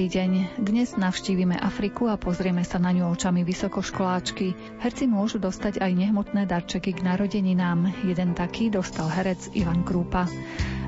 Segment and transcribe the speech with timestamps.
[0.00, 0.64] Dobrý deň.
[0.64, 4.56] Dnes navštívime Afriku a pozrieme sa na ňu očami vysokoškoláčky.
[4.80, 8.08] Herci môžu dostať aj nehmotné darčeky k narodeninám.
[8.08, 10.24] Jeden taký dostal herec Ivan Krúpa.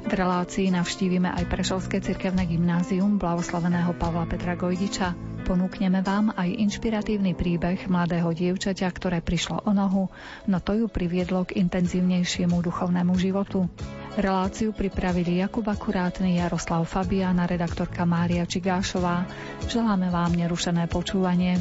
[0.08, 5.12] V relácii navštívime aj Prešovské cirkevné gymnázium blahoslaveného Pavla Petra Gojdiča.
[5.44, 10.08] Ponúkneme vám aj inšpiratívny príbeh mladého dievčaťa, ktoré prišlo o nohu,
[10.48, 13.68] no to ju priviedlo k intenzívnejšiemu duchovnému životu.
[14.12, 19.24] Reláciu pripravili Jakub Akurátny, Jaroslav Fabián a redaktorka Mária Čigášová.
[19.64, 21.56] Želáme vám nerušené počúvanie.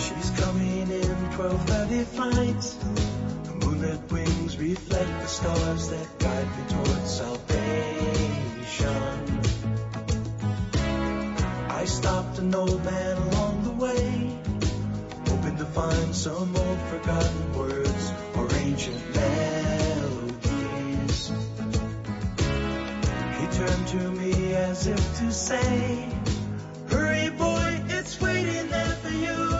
[0.00, 2.62] She's coming in 12.30 flight
[3.44, 7.90] The moonlit wings reflect the stars that guide me towards salvation
[11.80, 14.36] I stopped an old man along the way,
[15.26, 20.40] hoping to find some old forgotten words or ancient melodies.
[23.38, 26.06] He turned to me as if to say,
[26.90, 29.59] Hurry, boy, it's waiting there for you.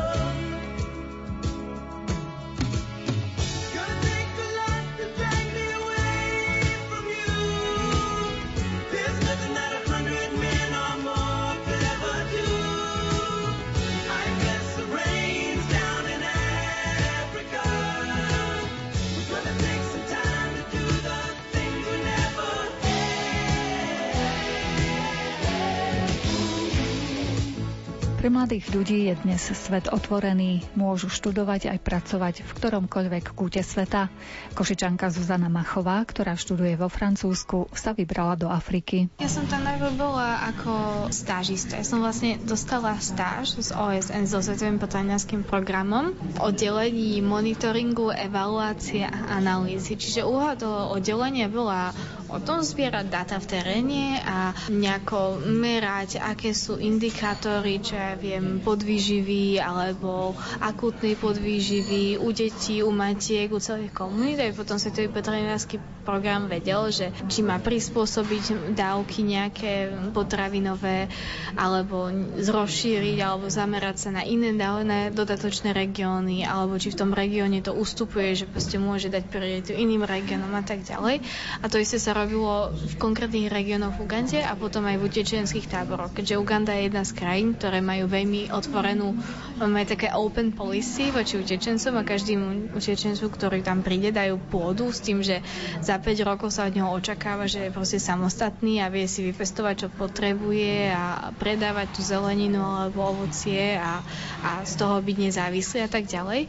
[28.21, 34.13] Pre mladých ľudí je dnes svet otvorený, môžu študovať aj pracovať v ktoromkoľvek kúte sveta.
[34.53, 39.09] Košičanka Zuzana Machová, ktorá študuje vo Francúzsku, sa vybrala do Afriky.
[39.17, 40.73] Ja som tam najprv bola ako
[41.09, 41.81] stážista.
[41.81, 49.01] Ja som vlastne dostala stáž z OSN so svetovým potravinárskym programom v oddelení monitoringu, evaluácie
[49.01, 49.97] a analýzy.
[49.97, 51.89] Čiže úloha toho oddelenia bola
[52.31, 58.59] o tom zbierať data v teréne a nejako merať, aké sú indikátory, čo ja viem,
[58.59, 64.43] podvýživy alebo akútnej podvýživy u detí, u matiek, u celých komunít.
[64.51, 71.07] Potom Svetový potravinársky program vedel, že či má prispôsobiť dávky nejaké potravinové
[71.55, 77.63] alebo rozšíriť alebo zamerať sa na iné dávne dodatočné regióny alebo či v tom regióne
[77.63, 81.21] to ustupuje, že proste môže dať prioritu iným regiónom a tak ďalej.
[81.61, 85.69] A to isté sa robilo v konkrétnych regiónoch v Ugande a potom aj v utečenských
[85.69, 89.13] táboroch, keďže Uganda je jedna z krajín, ktoré majú veľmi otvorenú,
[89.57, 95.03] máme také open policy voči utečencom a každému utečencu, ktorý tam príde, dajú pôdu s
[95.03, 95.43] tým, že
[95.83, 99.75] za 5 rokov sa od neho očakáva, že je proste samostatný a vie si vypestovať,
[99.85, 104.01] čo potrebuje a predávať tú zeleninu alebo ovocie a,
[104.41, 106.47] a z toho byť nezávislý a tak ďalej.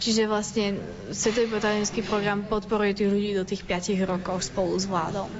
[0.00, 0.80] Čiže vlastne
[1.10, 5.30] Svetový potravinársky program podporuje tých ľudí do tých 5 rokov spolu s vládou.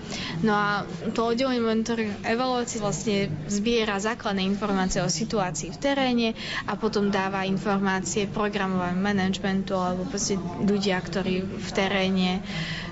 [0.41, 6.29] No a to oddelenie monitoring evaluácií vlastne zbiera základné informácie o situácii v teréne
[6.65, 12.41] a potom dáva informácie programovému managementu alebo proste ľudia, ktorí v teréne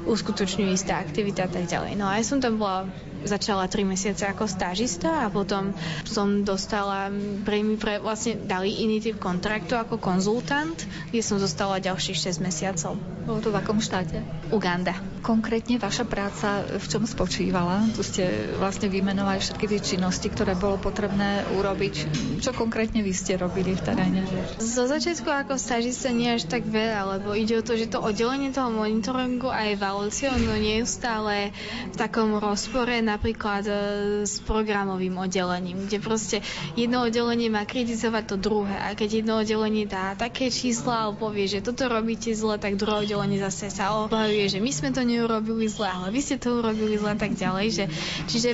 [0.04, 1.94] uskutočňujú isté aktivity a tak ďalej.
[1.94, 2.90] No a ja som tam bola
[3.24, 5.74] začala 3 mesiace ako stážista a potom
[6.04, 7.10] som dostala,
[7.42, 10.76] pre mi pre, vlastne dali iný typ kontraktu ako konzultant,
[11.10, 12.98] kde som zostala ďalších 6 mesiacov.
[13.28, 14.24] Bolo to v akom štáte?
[14.48, 14.96] Uganda.
[15.20, 17.84] Konkrétne vaša práca v čom spočívala?
[17.92, 18.24] Tu ste
[18.56, 22.08] vlastne vymenovali všetky tie činnosti, ktoré bolo potrebné urobiť.
[22.40, 24.24] Čo konkrétne vy ste robili v teréne?
[24.56, 28.48] Zo začiatku ako stážista nie až tak veľa, lebo ide o to, že to oddelenie
[28.48, 31.52] toho monitoringu a evolúciou no neustále
[31.92, 33.74] v takom rozpore napríklad e,
[34.22, 36.38] s programovým oddelením, kde proste
[36.78, 41.50] jedno oddelenie má kritizovať to druhé a keď jedno oddelenie dá také čísla alebo povie,
[41.50, 45.66] že toto robíte zle, tak druhé oddelenie zase sa obhajuje, že my sme to neurobili
[45.66, 47.66] zle, ale vy ste to urobili zle a tak ďalej.
[47.74, 47.84] Že,
[48.30, 48.50] čiže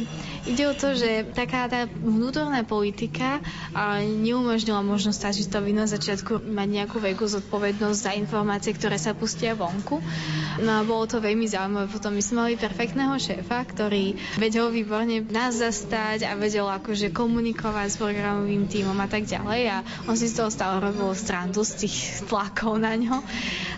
[0.49, 3.45] ide o to, že taká tá vnútorná politika
[4.01, 10.01] neumožnila možnosť stážistovi na začiatku mať nejakú veľkú zodpovednosť za informácie, ktoré sa pustia vonku.
[10.65, 11.93] No a bolo to veľmi zaujímavé.
[11.93, 17.89] Potom my sme mali perfektného šéfa, ktorý vedel výborne nás zastať a vedel akože komunikovať
[17.89, 19.63] s programovým tímom a tak ďalej.
[19.73, 23.25] A on si z toho stále robil strandu z tých tlakov na ňo.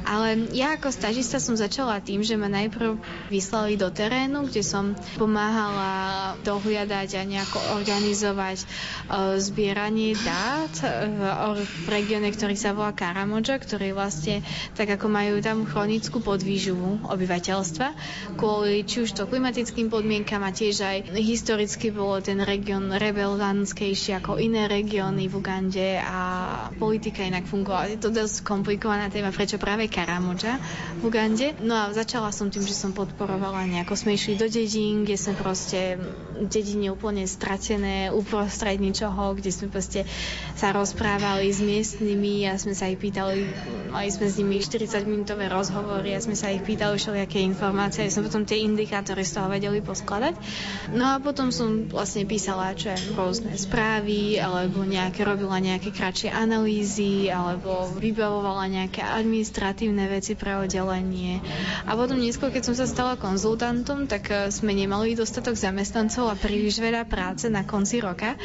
[0.07, 2.99] Ale ja ako stažista som začala tým, že ma najprv
[3.31, 10.75] vyslali do terénu, kde som pomáhala dohliadať a nejako organizovať uh, zbieranie dát
[11.11, 11.21] v,
[11.63, 14.47] v regióne, ktorý sa volá Karamoja, ktorý vlastne
[14.79, 17.89] tak ako majú tam chronickú podvýživu obyvateľstva,
[18.39, 24.41] kvôli či už to klimatickým podmienkam a tiež aj historicky bolo ten región rebelganskejší ako
[24.41, 26.21] iné regióny v Ugande a
[26.81, 27.93] politika inak fungovala.
[27.93, 30.57] Je to dosť komplikovaná téma, prečo práve Karamoja
[30.97, 31.53] v Ugande.
[31.61, 35.37] No a začala som tým, že som podporovala nejako sme išli do dedín, kde sme
[35.37, 36.01] proste
[36.41, 40.09] dedine úplne stratené uprostred ničoho, kde sme proste
[40.57, 43.45] sa rozprávali s miestnymi a sme sa ich pýtali,
[43.93, 48.13] mali sme s nimi 40 minútové rozhovory a sme sa ich pýtali všelijaké informácie a
[48.13, 50.46] sme potom tie indikátory z toho vedeli poskladať.
[50.95, 57.27] No a potom som vlastne písala čo rôzne správy alebo nejaké, robila nejaké kratšie analýzy
[57.27, 61.43] alebo vybavovala nejaké administratívne veci pre oddelenie.
[61.89, 66.39] A potom neskôr, keď som sa stala konzultantom, tak eh, sme nemali dostatok zamestnancov a
[66.39, 68.39] príliš veľa práce na konci roka.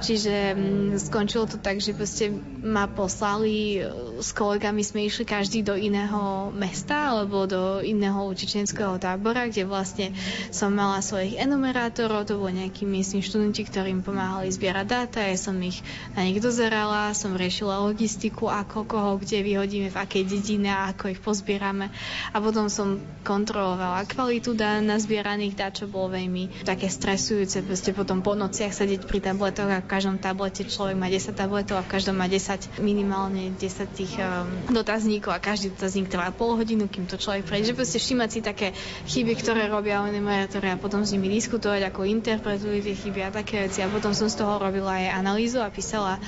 [0.00, 2.32] Čiže mm, skončilo to tak, že proste
[2.64, 3.88] ma poslali eh,
[4.22, 10.16] s kolegami, sme išli každý do iného mesta alebo do iného utečenského tábora, kde vlastne
[10.48, 15.58] som mala svojich enumerátorov, to boli nejakí miestni študenti, ktorým pomáhali zbierať dáta, ja som
[15.58, 15.82] ich
[16.14, 21.18] na nich dozerala, som riešila logistiku, ako koho kde vyhodíme, v akej dedine ako ich
[21.18, 21.90] pozbierame.
[22.30, 27.66] A potom som kontrolovala kvalitu dá na zbieraných dát, čo bolo veľmi také stresujúce.
[27.66, 31.82] Proste potom po nociach sedieť pri tabletoch a v každom tablete človek má 10 tabletov
[31.82, 36.54] a v každom má 10, minimálne 10 tých um, dotazníkov a každý dotazník trvá pol
[36.54, 37.74] hodinu, kým to človek prejde.
[37.74, 38.68] Že proste všímať si také
[39.10, 43.64] chyby, ktoré robia enumerátory a potom s nimi diskutovať, ako interpretujú tie chyby a také
[43.64, 43.80] veci.
[43.80, 46.20] A potom som z toho robila aj analýzu a písala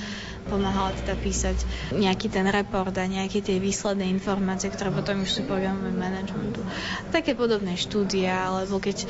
[0.45, 1.57] pomáhala teda písať
[1.97, 6.61] nejaký ten report a nejaké tie výsledné informácie, ktoré potom už sú programové managementu.
[7.09, 9.09] Také podobné štúdia, alebo keď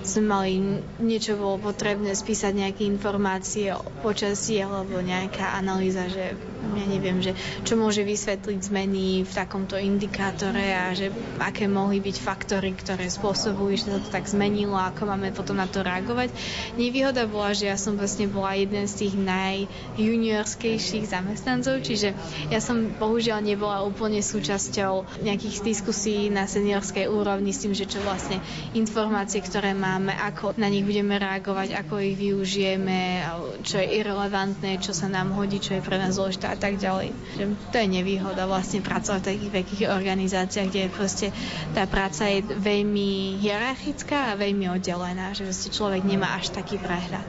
[0.00, 0.52] sme mali
[1.00, 7.32] niečo bolo potrebné spísať nejaké informácie o počasí alebo nejaká analýza, že ja neviem, že
[7.64, 13.72] čo môže vysvetliť zmeny v takomto indikátore a že aké mohli byť faktory, ktoré spôsobujú,
[13.80, 16.30] že sa to tak zmenilo a ako máme potom na to reagovať.
[16.76, 22.12] Nevýhoda bola, že ja som vlastne bola jeden z tých najjuniorskejších zamestnancov, čiže
[22.52, 28.04] ja som bohužiaľ nebola úplne súčasťou nejakých diskusí na seniorskej úrovni s tým, že čo
[28.04, 28.38] vlastne
[28.76, 33.26] informácie, ktoré máme, ako na nich budeme reagovať, ako ich využijeme,
[33.66, 37.10] čo je irrelevantné, čo sa nám hodí, čo je pre nás dôležité a tak ďalej.
[37.34, 37.44] Že
[37.74, 41.26] to je nevýhoda vlastne pracovať v takých veľkých organizáciách, kde proste
[41.74, 47.26] tá práca je veľmi hierarchická a veľmi oddelená, že proste človek nemá až taký prehľad.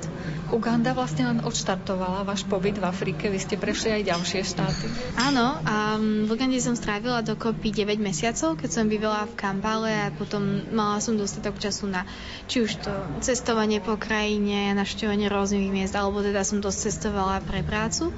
[0.51, 4.86] Uganda vlastne len odštartovala váš pobyt v Afrike, vy ste prešli aj ďalšie štáty.
[5.15, 10.12] Áno, a v Ugande som strávila dokopy 9 mesiacov, keď som bývala v Kampale a
[10.12, 12.03] potom mala som dostatok času na
[12.51, 12.91] či už to
[13.24, 18.12] cestovanie po krajine, navštevovanie rôznych miest, alebo teda som dosť cestovala pre prácu.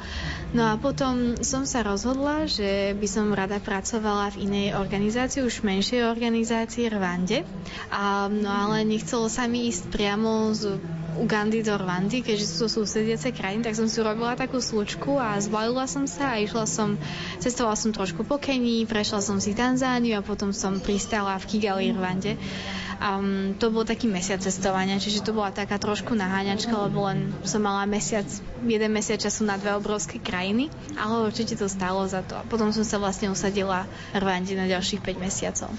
[0.58, 5.62] No a potom som sa rozhodla, že by som rada pracovala v inej organizácii, už
[5.62, 7.46] menšej organizácii Rwande.
[7.94, 10.82] A, no ale nechcelo sa mi ísť priamo z
[11.14, 15.86] Ugandy do Rwandy, keďže sú susediace krajiny, tak som si urobila takú slučku a zbalila
[15.86, 16.98] som sa a išla som,
[17.38, 21.94] cestovala som trošku po Kenii, prešla som si Tanzániu a potom som pristala v Kigali,
[21.94, 22.34] Rwande.
[23.00, 27.64] Um, to bol taký mesiac cestovania, čiže to bola taká trošku naháňačka, lebo len som
[27.64, 28.26] mala mesiac,
[28.64, 32.38] jeden mesiac času na dve obrovské krajiny, ale určite to stálo za to.
[32.38, 35.70] A potom som sa vlastne usadila v Rwande na ďalších 5 mesiacov.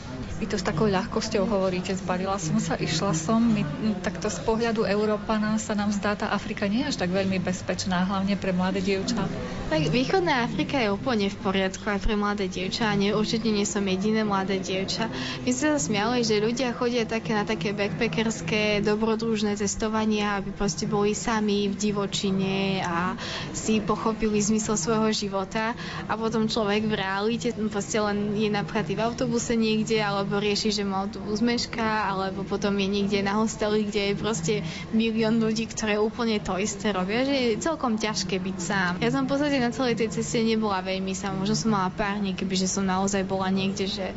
[0.43, 3.39] Vy to s takou ľahkosťou hovoríte, zbalila som sa, išla som.
[3.41, 3.63] My,
[4.03, 8.35] takto z pohľadu Európana sa nám zdá tá Afrika nie až tak veľmi bezpečná, hlavne
[8.35, 9.25] pre mladé dievča.
[9.71, 13.65] Tak východná Afrika je úplne v poriadku aj pre mladé dievča a nie, určite nie
[13.65, 15.09] som jediné mladé dievča.
[15.47, 20.91] My sme sa smiali, že ľudia chodia také na také backpackerské dobrodružné cestovania, aby proste
[20.91, 23.15] boli sami v divočine a
[23.55, 25.79] si pochopili zmysel svojho života
[26.11, 30.83] a potom človek v realite proste len je napríklad v autobuse niekde alebo rieši, že
[30.83, 34.55] mu autobus mešká alebo potom je niekde na hosteli, kde je proste
[34.91, 38.93] milión ľudí, ktoré úplne to isté robia, že je celkom ťažké byť sám.
[38.99, 42.19] Ja som v podstate na celej tej ceste nebola veľmi sama, možno som mala pár
[42.19, 44.11] dní, kebyže som naozaj bola niekde, že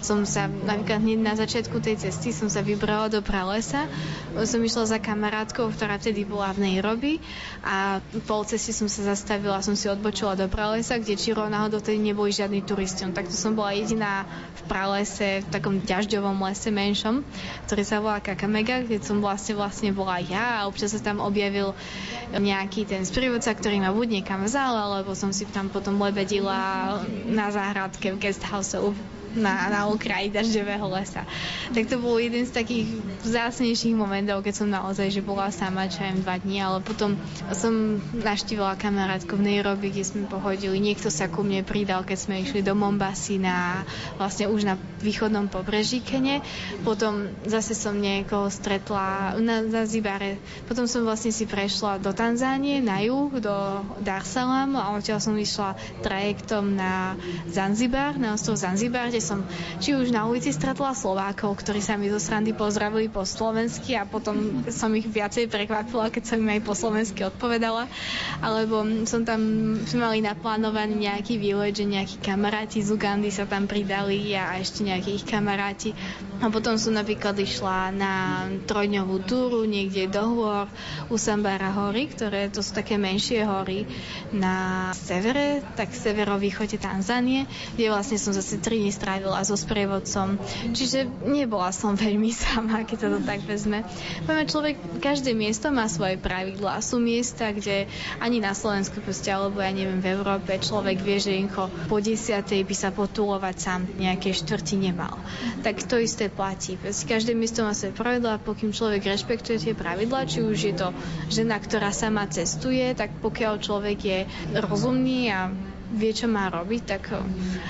[0.00, 3.86] som sa napríklad hneď na začiatku tej cesty som sa vybrala do pralesa,
[4.44, 7.12] som išla za kamarátkou, ktorá vtedy bola v Nairobi.
[7.64, 12.00] A pol cesty som sa zastavila, som si odbočila do pralesa, kde či náhodou vtedy
[12.00, 13.06] neboli žiadni turisti.
[13.08, 14.26] Takto som bola jediná
[14.58, 17.22] v pralese, v takom ďažďovom lese menšom,
[17.70, 20.62] ktorý sa volá Kakamega, kde som vlastne vlastne bola ja.
[20.62, 21.74] A občas sa tam objavil
[22.34, 27.48] nejaký ten sprievodca, ktorý ma buď niekam vzal, alebo som si tam potom lebedila na
[27.50, 28.76] záhradke v guesthouse
[29.36, 31.26] na, na okraji dažďového lesa.
[31.74, 32.86] Tak to bol jeden z takých
[33.24, 37.16] vzácnejších momentov, keď som naozaj že bola sama čo aj dva dní, ale potom
[37.52, 40.78] som naštívila kamarátku v Nairobi, kde sme pohodili.
[40.80, 43.82] Niekto sa ku mne pridal, keď sme išli do Mombasy na
[44.16, 46.40] vlastne už na východnom pobreží Kene.
[46.82, 50.38] Potom zase som niekoho stretla na Zibare.
[50.66, 53.54] Potom som vlastne si prešla do Tanzánie na juh, do
[54.02, 57.14] Dar Salaam a odtiaľ som išla trajektom na
[57.50, 59.42] Zanzibar, na ostrov Zanzibar, kde som
[59.82, 64.06] či už na ulici stretla Slovákov, ktorí sa mi zo srandy pozdravili po slovensky a
[64.06, 67.90] potom som ich viacej prekvapila, keď som im aj po slovensky odpovedala.
[68.38, 73.66] Alebo som tam, sme mali naplánovaný nejaký výlet, že nejakí kamaráti z Ugandy sa tam
[73.66, 75.98] pridali a ešte nejakí ich kamaráti.
[76.38, 80.70] A potom som napríklad išla na trojdňovú túru niekde do hôr
[81.10, 83.82] u Sambara hory, ktoré to sú také menšie hory
[84.30, 90.36] na severe, tak severovýchode Tanzánie, kde vlastne som zase 3 dní strávila so sprievodcom.
[90.76, 93.80] Čiže nebola som veľmi sama, keď sa to tak vezme.
[94.28, 96.84] Poďme, človek, každé miesto má svoje pravidlá.
[96.84, 97.88] Sú miesta, kde
[98.20, 102.68] ani na Slovensku proste, alebo ja neviem, v Európe človek vie, že inko po desiatej
[102.68, 105.16] by sa potulovať sám nejaké štvrti nemal.
[105.64, 106.76] Tak to isté platí.
[106.76, 110.92] Proste každé miesto má svoje pravidlá, pokým človek rešpektuje tie pravidlá, či už je to
[111.32, 114.20] žena, ktorá sama cestuje, tak pokiaľ človek je
[114.52, 115.48] rozumný a
[115.88, 117.16] vie, čo má robiť, tak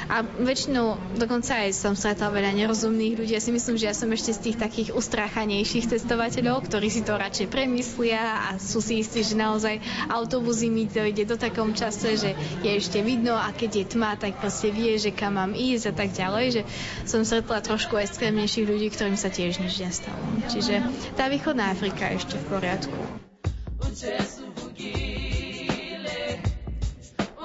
[0.09, 3.33] a väčšinou dokonca aj som stretla veľa nerozumných ľudí.
[3.37, 7.15] Ja si myslím, že ja som ešte z tých takých ustráchanejších cestovateľov, ktorí si to
[7.15, 9.79] radšej premyslia a sú si istí, že naozaj
[10.11, 12.35] autobus mi to ide do takom čase, že
[12.65, 15.95] je ešte vidno a keď je tma, tak proste vie, že kam mám ísť a
[15.95, 16.63] tak ďalej, že
[17.07, 20.19] som stretla trošku extrémnejších ľudí, ktorým sa tiež nič nestalo.
[20.51, 20.83] Čiže
[21.15, 22.99] tá východná Afrika je ešte v poriadku.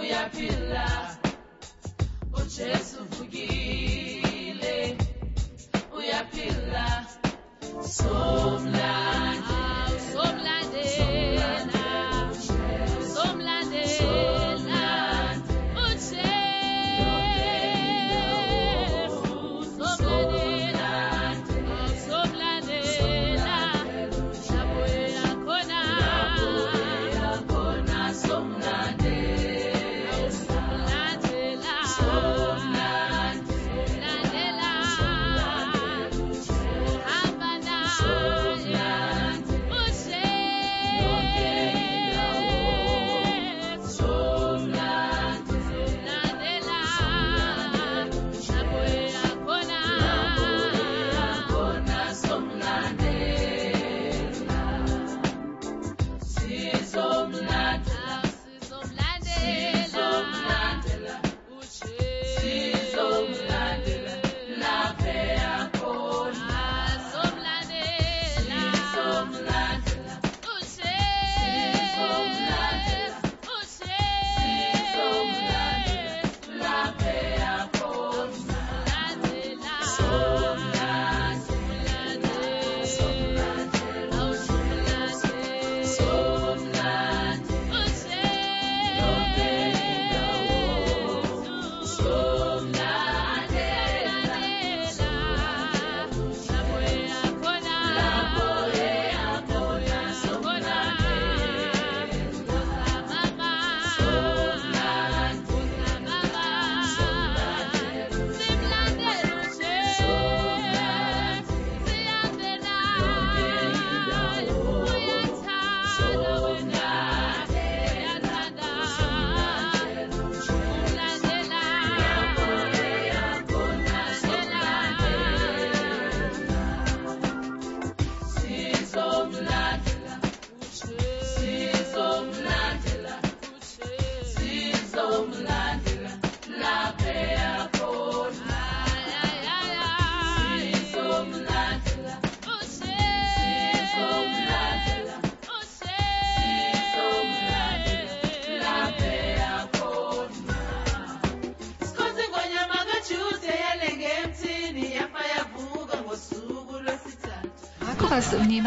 [0.04, 1.13] Uyapila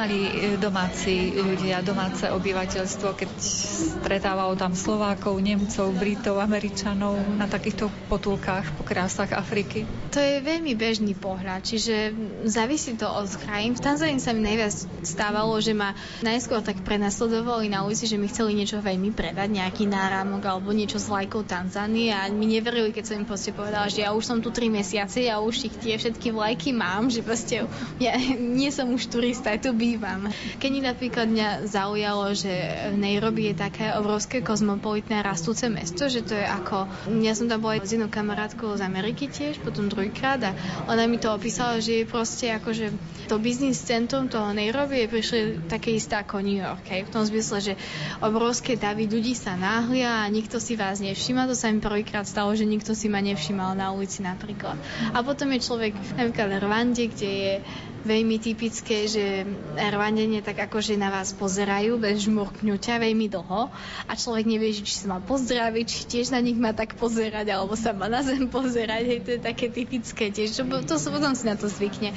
[0.06, 3.28] vnímali e, domáci ľudia, domáce obyvateľstvo, keď
[3.98, 9.82] stretávalo tam Slovákov, Nemcov, Britov, Američanov na takýchto potulkách po krásach Afriky?
[10.16, 12.16] To je veľmi bežný pohľad, čiže
[12.48, 13.76] závisí to od krajín.
[13.76, 14.72] V Tanzánii sa mi najviac
[15.04, 15.92] stávalo, že ma
[16.24, 20.96] najskôr tak prenasledovali na ulici, že mi chceli niečo veľmi predať, nejaký náramok alebo niečo
[20.96, 24.40] s vlajkou Tanzánie a mi neverili, keď som im proste povedala, že ja už som
[24.40, 27.68] tu 3 mesiace, ja už ich tie všetky vlajky mám, že proste
[28.00, 28.16] ja
[28.56, 30.32] nie som už turista, tu bývam.
[30.56, 32.48] Keď napríklad mňa zaujalo, že
[32.88, 36.88] v Nairobi je také obrovské kozmopolitné rastúce mesto, že to je ako...
[37.20, 40.50] Ja som tam bola s jednou kamarátkou z Ameriky tiež, potom druhýkrát a
[40.86, 42.94] ona mi to opísala, že je proste akože
[43.26, 47.26] to biznis centrum toho Nairobi je prišli také isté ako New York, hej, v tom
[47.26, 47.74] zmysle, že
[48.22, 51.50] obrovské davy ľudí sa náhlia a nikto si vás nevšíma.
[51.50, 54.78] To sa mi prvýkrát stalo, že nikto si ma nevšímal na ulici napríklad.
[55.10, 57.54] A potom je človek napríklad v Rwande, kde je
[58.06, 59.42] veľmi typické, že
[59.74, 63.68] Rwandenie tak akože na vás pozerajú bez žmurknutia veľmi dlho
[64.06, 67.74] a človek nevie, či sa má pozdraviť, či tiež na nich má tak pozerať, alebo
[67.74, 71.44] sa má na zem pozerať, hej, to je také typické tiež, čo, to potom si
[71.44, 72.14] na to zvykne.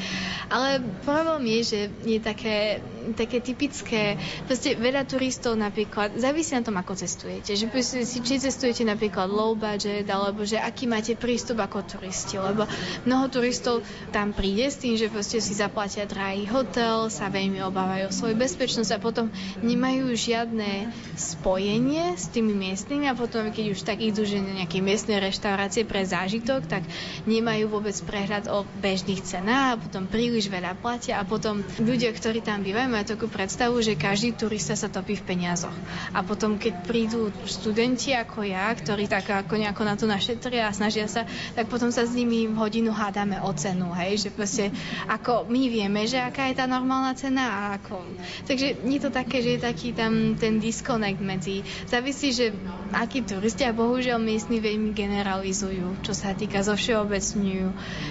[0.53, 4.15] Ale problém je, že je také, také typické,
[4.47, 7.65] proste veľa turistov napríklad, závisí na tom, ako cestujete, že
[8.07, 12.65] si, či cestujete napríklad low budget, alebo že aký máte prístup ako turisti, lebo
[13.03, 13.83] mnoho turistov
[14.15, 18.15] tam príde s tým, že proste si zaplatia platia drahý hotel, sa veľmi obávajú o
[18.15, 19.33] svoju bezpečnosť a potom
[19.65, 24.79] nemajú žiadne spojenie s tými miestnymi a potom, keď už tak idú, že na nejaké
[24.79, 26.85] miestne reštaurácie pre zážitok, tak
[27.25, 32.45] nemajú vôbec prehľad o bežných cenách a potom príliš veľa platia a potom ľudia, ktorí
[32.45, 35.71] tam bývajú, majú takú predstavu, že každý turista sa topí v peniazoch.
[36.11, 40.75] A potom, keď prídu študenti ako ja, ktorí tak ako nejako na to našetria a
[40.75, 41.23] snažia sa,
[41.55, 44.75] tak potom sa s nimi hodinu hádame o cenu, hej, že proste
[45.07, 48.03] ako my vieme, že aká je tá normálna cena a ako.
[48.51, 51.63] Takže nie to také, že je taký tam ten disconnect medzi.
[51.87, 52.51] Závisí, že
[52.91, 57.67] akí turisti a bohužiaľ miestni veľmi generalizujú, čo sa týka zo všeobecňujú,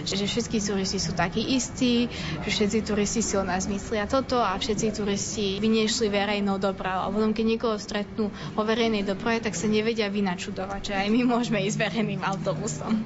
[0.09, 2.09] že, že všetky turisti sú takí istí,
[2.41, 7.11] že všetci turisti si o nás myslia toto a všetci turisti vyniešli verejnou dopravou.
[7.11, 11.21] A potom, keď niekoho stretnú vo verejnej doprave, tak sa nevedia vynačudovať, že aj my
[11.27, 13.03] môžeme ísť verejným autobusom.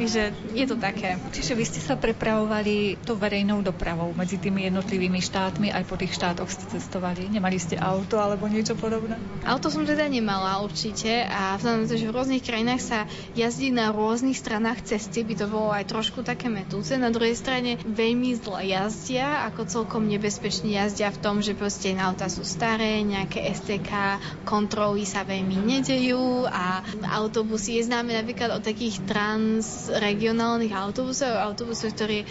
[0.00, 1.20] Takže je to také.
[1.28, 6.16] Čiže vy ste sa prepravovali to verejnou dopravou medzi tými jednotlivými štátmi, aj po tých
[6.16, 7.28] štátoch ste cestovali?
[7.28, 9.20] Nemali ste auto alebo niečo podobné?
[9.44, 12.98] Auto som teda nemala určite a vzhľadom to, že v rôznych krajinách sa
[13.36, 16.96] jazdí na rôznych stranách cesty, by to bolo aj trošku také metúce.
[16.96, 22.28] Na druhej strane veľmi zle jazdia, ako celkom nebezpečne jazdia v tom, že proste auta
[22.28, 26.84] sú staré, nejaké STK, kontroly sa veľmi nedejú a
[27.16, 32.28] autobusy je známe napríklad o takých trans regionálnych autobusov, autobusov, ktorí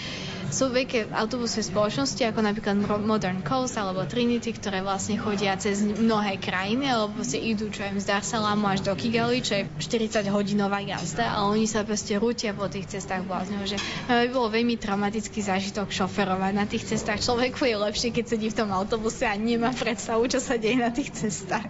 [0.49, 6.41] sú veľké autobusové spoločnosti, ako napríklad Modern Coast alebo Trinity, ktoré vlastne chodia cez mnohé
[6.41, 10.25] krajiny, alebo proste idú čo aj z Dar Salamu až do Kigali, čo je 40
[10.33, 13.77] hodinová jazda a oni sa proste rútia po tých cestách blázňov, že
[14.09, 17.21] by bolo veľmi traumatický zážitok šoferovať na tých cestách.
[17.21, 20.89] Človeku je lepšie, keď sedí v tom autobuse a nemá predstavu, čo sa deje na
[20.89, 21.69] tých cestách.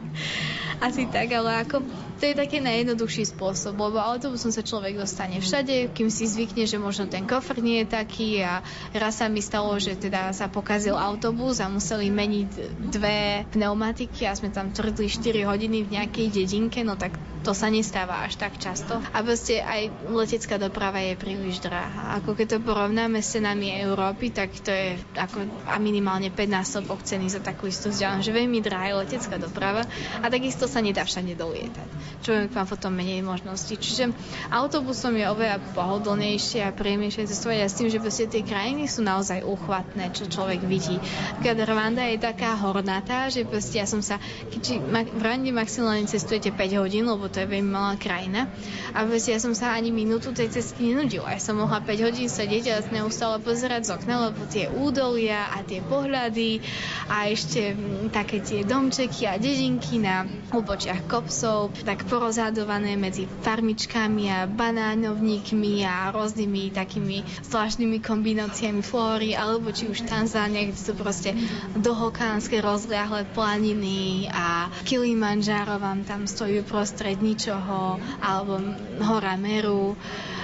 [0.80, 1.84] Asi tak, ale ako
[2.20, 6.80] to je taký najjednoduchší spôsob, lebo autobusom sa človek dostane všade, kým si zvykne, že
[6.80, 8.64] možno ten kofr nie je taký a
[8.96, 12.50] raz sa mi stalo, že teda sa pokazil autobus a museli meniť
[12.96, 17.16] dve pneumatiky a sme tam tvrdli 4 hodiny v nejakej dedinke, no tak
[17.50, 19.02] to sa nestáva až tak často.
[19.10, 22.22] A proste aj letecká doprava je príliš drahá.
[22.22, 27.02] Ako keď to porovnáme s cenami Európy, tak to je ako a minimálne 5 násobok
[27.02, 29.82] ceny za takú istú vzdialenosť, že veľmi drahá je letecká doprava
[30.22, 31.90] a takisto sa nedá všade dolietať.
[32.22, 33.82] Človek má potom menej možností.
[33.82, 34.14] Čiže
[34.54, 39.02] autobusom je oveľa pohodlnejšie a príjemnejšie cestovať a s tým, že proste tie krajiny sú
[39.02, 41.02] naozaj uchvatné, čo človek vidí.
[41.42, 44.22] Keď Rwanda je taká hornatá, že proste ja som sa,
[44.54, 44.86] keď
[45.18, 48.52] v Rwande maximálne cestujete 5 hodín, lebo to je veľmi malá krajina,
[48.94, 51.34] a proste ja som sa ani minútu tej cesty nenudila.
[51.34, 55.62] Ja som mohla 5 hodín sedieť a neustále pozerať z okna, lebo tie údolia a
[55.62, 56.60] tie pohľady
[57.08, 57.78] a ešte
[58.10, 66.10] také tie domčeky a dedinky na úpočiach kopcov, tak porozhadované medzi farmičkami a banánovníkmi a
[66.10, 71.38] rôznymi takými zvláštnymi kombináciami flóry, alebo či už Tanzánia, kde sú proste
[71.78, 78.60] dohokánske rozliahle planiny a Kilimanjaro vám tam stojí uprostred ničoho, alebo
[79.04, 79.96] hora Meru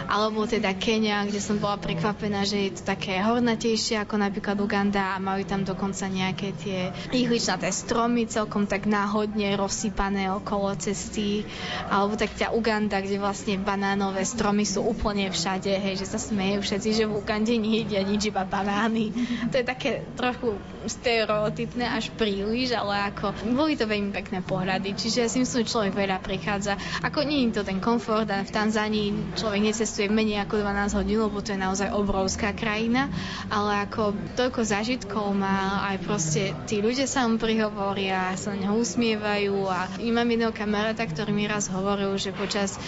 [0.05, 5.17] alebo teda Kenia, kde som bola prekvapená, že je to také hornatejšie ako napríklad Uganda
[5.17, 11.45] a majú tam dokonca nejaké tie ihličnaté stromy celkom tak náhodne rozsypané okolo cesty,
[11.89, 16.61] alebo tak tá Uganda, kde vlastne banánové stromy sú úplne všade, hej, že sa smejú
[16.61, 19.11] všetci, že v Ugande nejedia nič, iba banány.
[19.49, 25.25] To je také trochu stereotypné až príliš, ale ako boli to veľmi pekné pohľady, čiže
[25.25, 26.64] ja si myslím, že človek veľa prichádza.
[27.06, 31.21] Ako nie je to ten komfort a v Tanzánii človek necestuje menej ako 12 hodín,
[31.21, 33.13] lebo to je naozaj obrovská krajina,
[33.54, 39.67] ale ako toľko zážitkov má aj proste tí ľudia sa mu prihovoria, sa na usmievajú
[39.67, 42.80] a mám jedného kamaráta, ktorý mi raz hovoril, že počas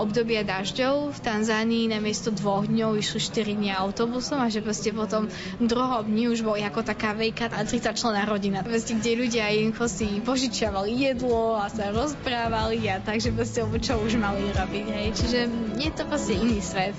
[0.00, 5.28] obdobia dažďov v Tanzánii namiesto dvoch dňov išli 4 dní autobusom a že proste potom
[5.60, 10.06] druhom dní už bol ako taká veľká 30 člená rodina, proste, kde ľudia jednoducho si
[10.24, 14.86] požičiavali jedlo a sa rozprávali a takže proste čo už mali robiť.
[14.88, 15.08] Hej.
[15.14, 15.40] Čiže
[15.78, 16.96] je to proste iný svet.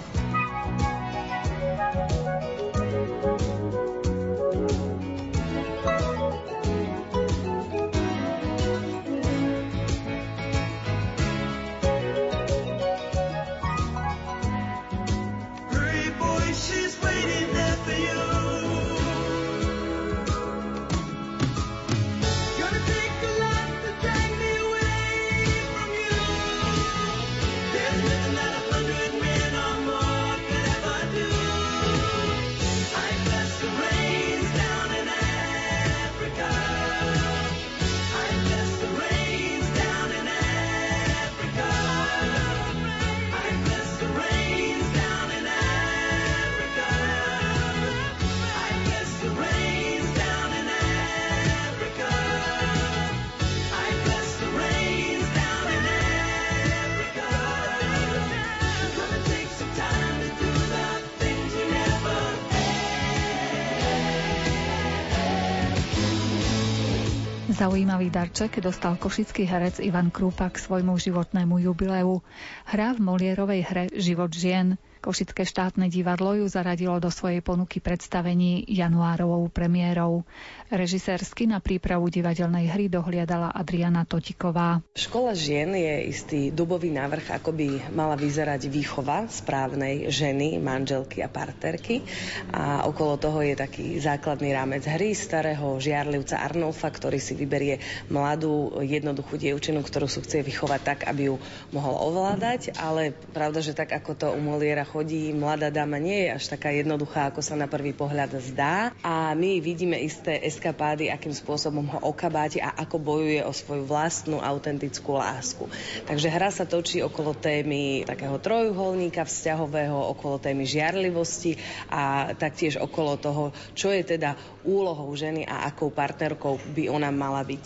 [67.55, 72.19] Zaujímavý darček dostal košický herec Ivan Krúpa k svojmu životnému jubileu.
[72.67, 74.75] Hrá v Molierovej hre Život žien.
[75.05, 80.25] Košické štátne divadlo ju zaradilo do svojej ponuky predstavení januárovou premiérou.
[80.73, 84.81] Režisérsky na prípravu divadelnej hry dohliadala Adriana Totiková.
[84.97, 91.29] Škola žien je istý dubový návrh, ako by mala vyzerať výchova správnej ženy, manželky a
[91.29, 92.01] partnerky.
[92.49, 97.77] A okolo toho je taký základný rámec hry starého žiarlivca Arnolfa, ktorý si vyberie
[98.09, 101.37] mladú, jednoduchú dievčinu, ktorú sú chce vychovať tak, aby ju
[101.69, 102.73] mohol ovládať.
[102.73, 106.71] Ale pravda, že tak ako to u Moliera chodí, mladá dáma nie je až taká
[106.71, 108.95] jednoduchá, ako sa na prvý pohľad zdá.
[109.03, 114.39] A my vidíme isté eskapády, akým spôsobom ho okabáti a ako bojuje o svoju vlastnú
[114.39, 115.67] autentickú lásku.
[116.08, 121.60] Takže hra sa točí okolo témy takého trojuholníka vzťahového, okolo témy žiarlivosti
[121.91, 127.45] a taktiež okolo toho, čo je teda úlohou ženy a akou partnerkou by ona mala
[127.45, 127.63] byť.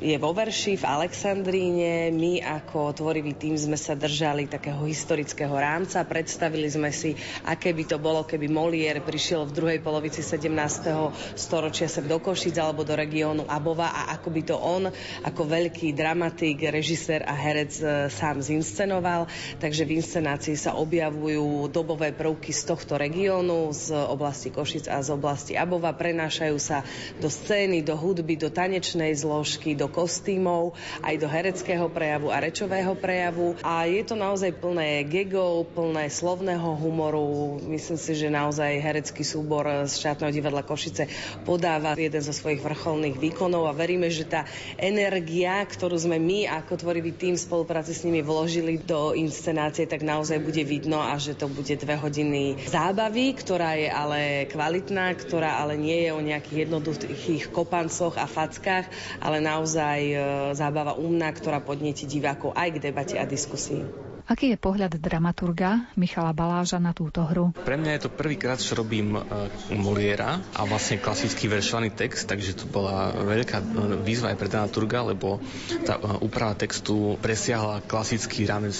[0.00, 6.06] Je vo verši v Alexandríne, my ako tvorivý tým sme sa držali takého historického rámca,
[6.06, 10.48] predstavili sme si, aké by to bolo, keby Molière prišiel v druhej polovici 17.
[11.34, 14.88] storočia sem do Košic alebo do regiónu Abova a ako by to on
[15.26, 19.26] ako veľký dramatik, režisér a herec e, sám zinscenoval.
[19.58, 25.10] Takže v inscenácii sa objavujú dobové prvky z tohto regiónu, z oblasti Košic a z
[25.10, 25.96] oblasti Abova.
[26.36, 26.84] Prenášajú sa
[27.16, 32.92] do scény, do hudby, do tanečnej zložky, do kostýmov, aj do hereckého prejavu a rečového
[32.92, 33.56] prejavu.
[33.64, 37.56] A je to naozaj plné gegov, plné slovného humoru.
[37.64, 41.08] Myslím si, že naozaj herecký súbor z štátneho divadla Košice
[41.48, 44.44] podáva jeden zo svojich vrcholných výkonov a veríme, že tá
[44.76, 50.04] energia, ktorú sme my ako tvorivý tým v spolupráci s nimi vložili do inscenácie, tak
[50.04, 54.20] naozaj bude vidno a že to bude dve hodiny zábavy, ktorá je ale
[54.52, 58.90] kvalitná, ktorá ale nie je o nejakých jednoduchých kopancoch a fackách,
[59.22, 60.16] ale naozaj e,
[60.58, 64.05] zábava umná, ktorá podnieti divákov aj k debate a diskusii.
[64.26, 67.54] Aký je pohľad dramaturga Michala Baláža na túto hru?
[67.62, 69.22] Pre mňa je to prvýkrát, čo robím uh,
[69.70, 73.66] Moliera a vlastne klasický veršovaný text, takže to bola veľká e,
[74.02, 75.38] výzva aj pre dramaturga, lebo
[75.86, 78.74] tá uh, úprava textu presiahla klasický rámec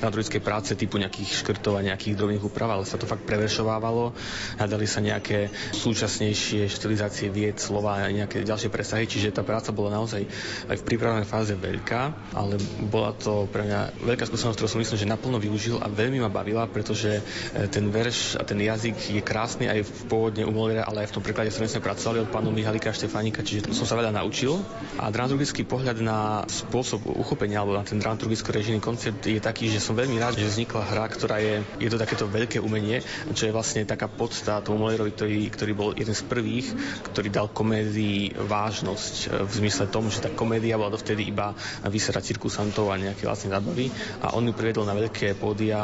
[0.00, 4.16] dramaturgickej práce typu nejakých škrtov a nejakých drobných úprav, ale sa to fakt preveršovávalo,
[4.56, 10.00] hľadali sa nejaké súčasnejšie štilizácie vied, slova a nejaké ďalšie presahy, čiže tá práca bola
[10.00, 10.24] naozaj
[10.72, 12.56] aj v prípravnej fáze veľká, ale
[12.88, 16.30] bola to pre mňa veľká skúsenosť, ktorú som myslím, že naplno využil a veľmi ma
[16.30, 17.22] bavila, pretože e,
[17.66, 21.14] ten verš a ten jazyk je krásny aj v pôvodne u Moliera, ale aj v
[21.18, 24.62] tom preklade, ktorým sme pracovali od pánu Michalika Štefánika, čiže som sa veľa naučil.
[25.02, 29.82] A dramaturgický pohľad na spôsob uchopenia alebo na ten dramaturgický režijný koncept je taký, že
[29.82, 33.02] som veľmi rád, že vznikla hra, ktorá je, je to takéto veľké umenie,
[33.34, 36.70] čo je vlastne taká podsta tomu Molierovi, ktorý, ktorý bol jeden z prvých,
[37.10, 41.58] ktorý dal komédii vážnosť e, v zmysle tom, že tá komédia bola dovtedy iba
[41.90, 43.90] vysera cirkusantov a nejaké vlastne zábavy
[44.22, 45.80] a on ju priviedol na veľké pódia,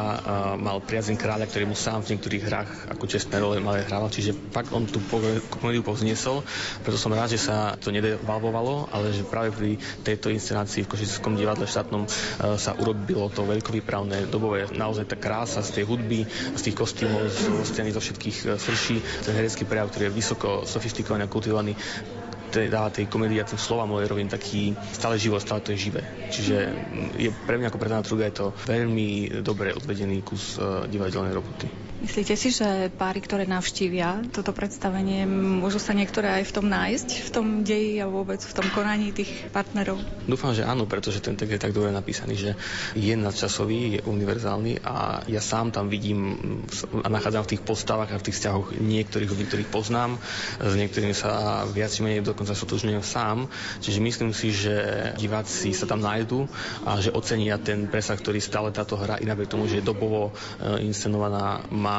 [0.61, 4.37] mal priazeň kráľa, ktorý mu sám v niektorých hrách ako čestné role malé hrával, čiže
[4.53, 5.01] fakt on tú
[5.49, 6.45] komédiu povzniesol,
[6.85, 11.33] preto som rád, že sa to nedevalvovalo, ale že práve pri tejto inscenácii v Košickom
[11.33, 12.09] divadle štátnom e,
[12.61, 14.29] sa urobilo to veľkovýpravné.
[14.29, 18.61] Dobové, naozaj tá krása z tej hudby, z tých kostýmov, z scény, zo všetkých e,
[18.61, 21.73] srší, ten herecký prejav, ktorý je vysoko sofistikovaný a kultivovaný,
[22.69, 26.03] dáva tej komédii a tým slovám Moliérovým taký stále život, stále to je živé.
[26.29, 30.85] Čiže mm, je pre mňa ako pre Truga je to veľmi dobre odvedený kus uh,
[30.89, 31.92] divadelnej roboty.
[32.03, 37.09] Myslíte si, že páry, ktoré navštívia toto predstavenie, môžu sa niektoré aj v tom nájsť,
[37.23, 40.03] v tom deji a vôbec v tom konaní tých partnerov?
[40.27, 42.51] Dúfam, že áno, pretože ten text je tak dobre napísaný, že
[42.99, 46.35] je nadčasový, je univerzálny a ja sám tam vidím
[46.91, 50.19] a nachádzam v tých postavách a v tých vzťahoch niektorých, ktorých poznám,
[50.59, 53.47] s niektorými sa viac menej dokonca sotožňujem sám,
[53.79, 54.75] čiže myslím si, že
[55.15, 56.51] diváci sa tam nájdú
[56.83, 60.35] a že ocenia ten presah, ktorý stále táto hra, i napriek tomu, že je dobovo
[60.59, 61.92] e, inscenovaná, má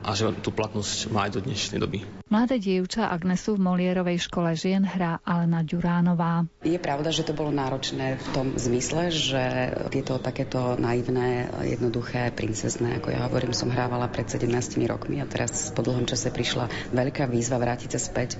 [0.00, 2.19] a že tú platnosť má aj do dnešnej doby.
[2.30, 6.46] Mladé dievča Agnesu v Molierovej škole žien hrá Alena Ďuránová.
[6.62, 9.42] Je pravda, že to bolo náročné v tom zmysle, že
[9.90, 14.46] tieto takéto naivné, jednoduché, princezné, ako ja hovorím, som hrávala pred 17
[14.86, 18.38] rokmi a teraz po dlhom čase prišla veľká výzva vrátiť sa späť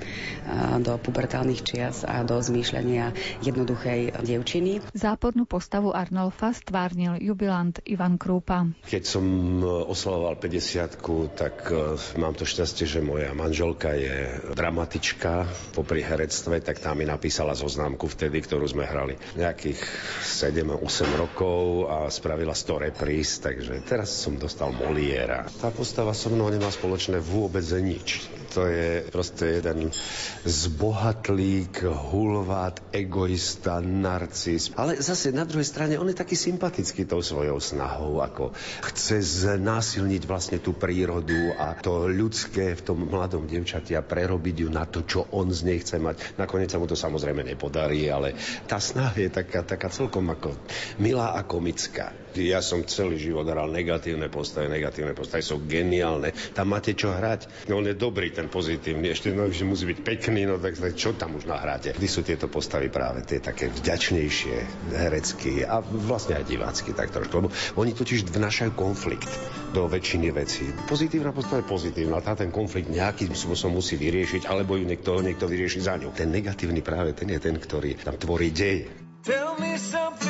[0.86, 3.10] do pubertálnych čias a do zmýšľania
[3.42, 4.86] jednoduchej dievčiny.
[4.94, 8.70] Zápornú postavu Arnolfa stvárnil jubilant Ivan Krúpa.
[8.86, 9.26] Keď som
[9.66, 16.76] oslavoval 50 tak e, mám to šťastie, že moja manželka je dramatička popri herectve, tak
[16.84, 19.80] tá mi napísala zoznámku vtedy, ktorú sme hrali nejakých
[20.20, 20.76] 7-8
[21.16, 25.48] rokov a spravila 100 repríz, takže teraz som dostal Moliera.
[25.56, 29.94] Tá postava so mnou nemá spoločné vôbec nič to je proste jeden
[30.44, 34.74] zbohatlík, hulvát, egoista, narcis.
[34.74, 38.50] Ale zase na druhej strane on je taký sympatický tou svojou snahou, ako
[38.90, 44.68] chce znásilniť vlastne tú prírodu a to ľudské v tom mladom devčati a prerobiť ju
[44.68, 46.36] na to, čo on z nej chce mať.
[46.36, 48.34] Nakoniec sa mu to samozrejme nepodarí, ale
[48.66, 50.52] tá snaha je taká, taká celkom ako
[50.98, 52.19] milá a komická.
[52.38, 56.30] Ja som celý život hral negatívne postavy, negatívne postavy sú geniálne.
[56.54, 57.66] Tam máte čo hrať.
[57.66, 59.10] No, on je dobrý, ten pozitívny.
[59.10, 61.96] Ešte no, že musí byť pekný, no tak, čo tam už nahráte?
[61.96, 64.56] Kdy sú tieto postavy práve tie také vďačnejšie,
[64.94, 67.32] herecky a vlastne aj divácky tak trošku.
[67.42, 69.30] Lebo oni totiž vnašajú konflikt
[69.70, 70.66] do väčšiny vecí.
[70.90, 75.46] Pozitívna postava je pozitívna, tá ten konflikt nejakým spôsobom musí vyriešiť, alebo ju niekto, niekto
[75.46, 76.10] vyrieši za ňu.
[76.14, 78.90] Ten negatívny práve ten je ten, ktorý tam tvorí dej.
[79.20, 80.29] Tell me something,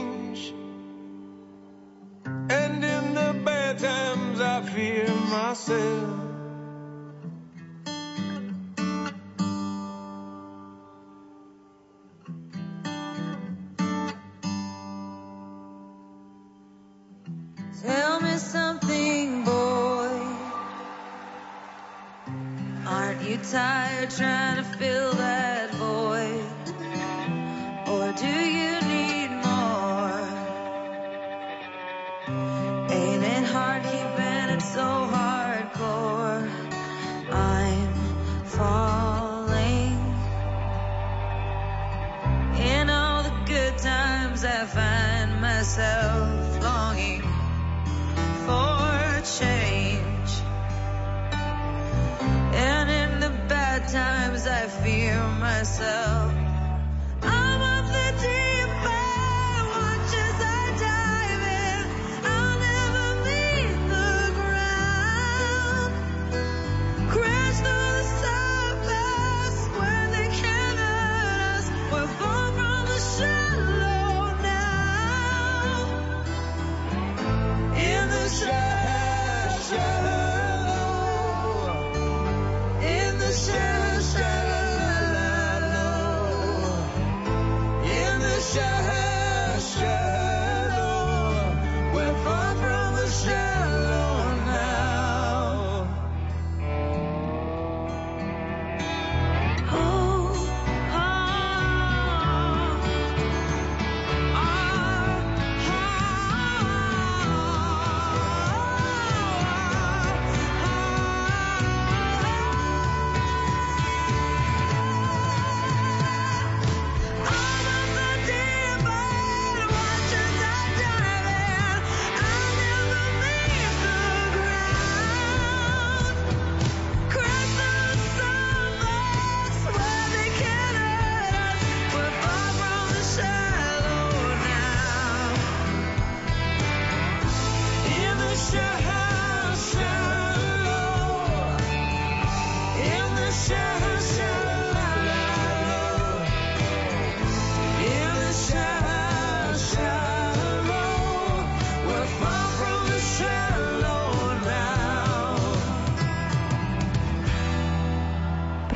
[3.81, 6.20] Times I fear myself.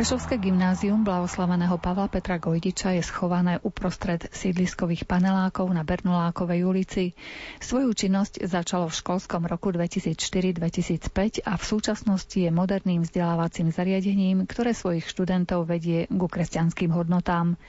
[0.05, 7.13] Prešovské gymnázium blahoslaveného Pavla Petra Gojdiča je schované uprostred sídliskových panelákov na Bernolákovej ulici.
[7.61, 14.73] Svoju činnosť začalo v školskom roku 2004-2005 a v súčasnosti je moderným vzdelávacím zariadením, ktoré
[14.73, 17.61] svojich študentov vedie ku kresťanským hodnotám.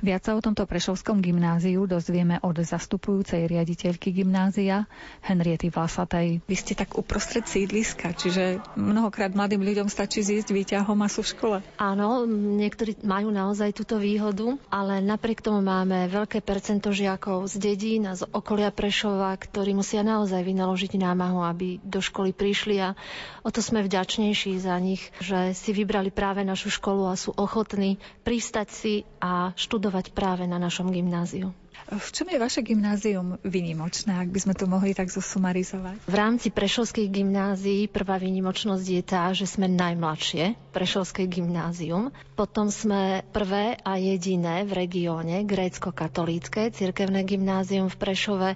[0.00, 4.88] Viac sa o tomto Prešovskom gymnáziu dozvieme od zastupujúcej riaditeľky gymnázia
[5.20, 6.40] Henriety Vlasatej.
[6.48, 11.32] Vy ste tak uprostred sídliska, čiže mnohokrát mladým ľuďom stačí zísť výťahom a sú v
[11.36, 11.56] škole.
[11.76, 18.08] Áno, niektorí majú naozaj túto výhodu, ale napriek tomu máme veľké percento žiakov z dedín
[18.08, 22.96] a z okolia Prešova, ktorí musia naozaj vynaložiť námahu, aby do školy prišli a
[23.42, 27.96] o to sme vďačnejší za nich, že si vybrali práve našu školu a sú ochotní
[28.22, 31.54] pristať si a študovať práve na našom gymnáziu.
[31.88, 36.04] V čom je vaše gymnázium vynimočné, ak by sme to mohli tak zosumarizovať?
[36.04, 42.12] V rámci Prešovských gymnázií prvá vynimočnosť je tá, že sme najmladšie Prešovské gymnázium.
[42.36, 48.50] Potom sme prvé a jediné v regióne grécko-katolícke cirkevné gymnázium v Prešove.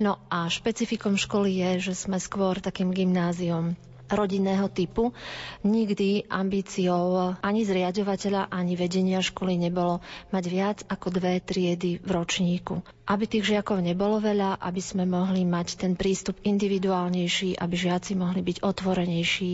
[0.00, 3.76] No a špecifikom školy je, že sme skôr takým gymnázium
[4.08, 5.12] rodinného typu.
[5.64, 10.00] Nikdy ambíciou ani zriadovateľa, ani vedenia školy nebolo
[10.32, 12.80] mať viac ako dve triedy v ročníku.
[13.08, 18.44] Aby tých žiakov nebolo veľa, aby sme mohli mať ten prístup individuálnejší, aby žiaci mohli
[18.44, 19.50] byť otvorenejší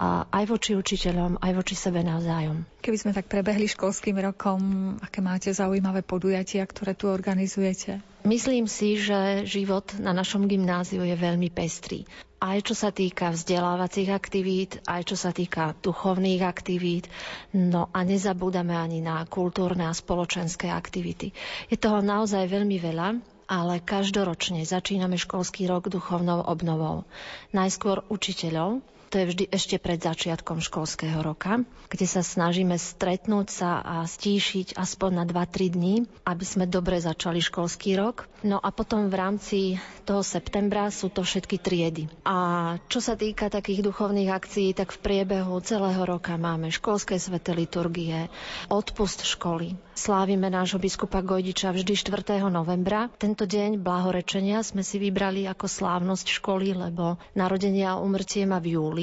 [0.00, 2.64] a aj voči učiteľom, aj voči sebe navzájom.
[2.80, 4.60] Keby sme tak prebehli školským rokom,
[4.96, 8.00] aké máte zaujímavé podujatia, ktoré tu organizujete?
[8.24, 12.08] Myslím si, že život na našom gymnáziu je veľmi pestrý
[12.40, 17.12] aj čo sa týka vzdelávacích aktivít, aj čo sa týka duchovných aktivít,
[17.52, 21.36] no a nezabúdame ani na kultúrne a spoločenské aktivity.
[21.68, 23.08] Je toho naozaj veľmi veľa,
[23.50, 27.04] ale každoročne začíname školský rok duchovnou obnovou.
[27.52, 33.82] Najskôr učiteľov, to je vždy ešte pred začiatkom školského roka, kde sa snažíme stretnúť sa
[33.82, 38.30] a stíšiť aspoň na 2-3 dní, aby sme dobre začali školský rok.
[38.46, 39.58] No a potom v rámci
[40.06, 42.06] toho septembra sú to všetky triedy.
[42.22, 47.50] A čo sa týka takých duchovných akcií, tak v priebehu celého roka máme školské sveté
[47.50, 48.30] liturgie,
[48.70, 49.74] odpust školy.
[49.98, 52.46] Slávime nášho biskupa Gojdiča vždy 4.
[52.46, 53.10] novembra.
[53.18, 58.78] Tento deň blahorečenia sme si vybrali ako slávnosť školy, lebo narodenia a umrtie má v
[58.78, 58.99] júli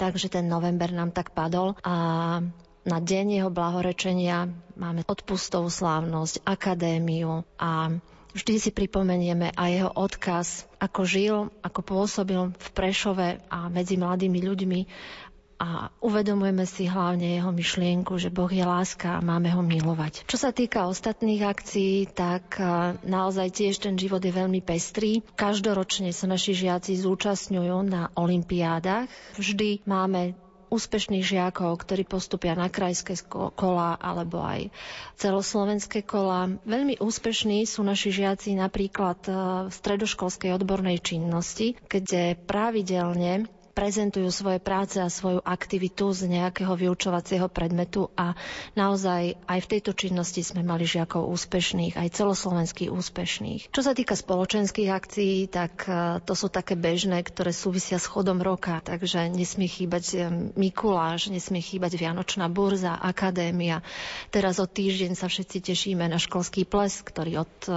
[0.00, 1.94] takže ten november nám tak padol a
[2.80, 4.48] na deň jeho blahorečenia
[4.80, 7.92] máme odpustovú slávnosť, akadémiu a
[8.32, 14.40] vždy si pripomenieme aj jeho odkaz, ako žil, ako pôsobil v Prešove a medzi mladými
[14.40, 14.80] ľuďmi
[15.60, 20.24] a uvedomujeme si hlavne jeho myšlienku, že Boh je láska a máme ho milovať.
[20.24, 25.20] Čo sa týka ostatných akcií, tak e, naozaj tiež ten život je veľmi pestrý.
[25.36, 29.12] Každoročne sa naši žiaci zúčastňujú na olimpiádach.
[29.36, 30.32] Vždy máme
[30.72, 34.70] úspešných žiakov, ktorí postupia na krajské kola alebo aj
[35.18, 36.56] celoslovenské kola.
[36.64, 39.32] Veľmi úspešní sú naši žiaci napríklad e,
[39.68, 43.44] v stredoškolskej odbornej činnosti, kde pravidelne
[43.80, 48.36] prezentujú svoje práce a svoju aktivitu z nejakého vyučovacieho predmetu a
[48.76, 53.72] naozaj aj v tejto činnosti sme mali žiakov úspešných, aj celoslovenských úspešných.
[53.72, 58.44] Čo sa týka spoločenských akcií, tak e, to sú také bežné, ktoré súvisia s chodom
[58.44, 60.16] roka, takže nesmie chýbať e,
[60.60, 63.80] Mikuláš, nesmie chýbať Vianočná burza, akadémia.
[64.28, 67.72] Teraz o týždeň sa všetci tešíme na školský ples, ktorý od e,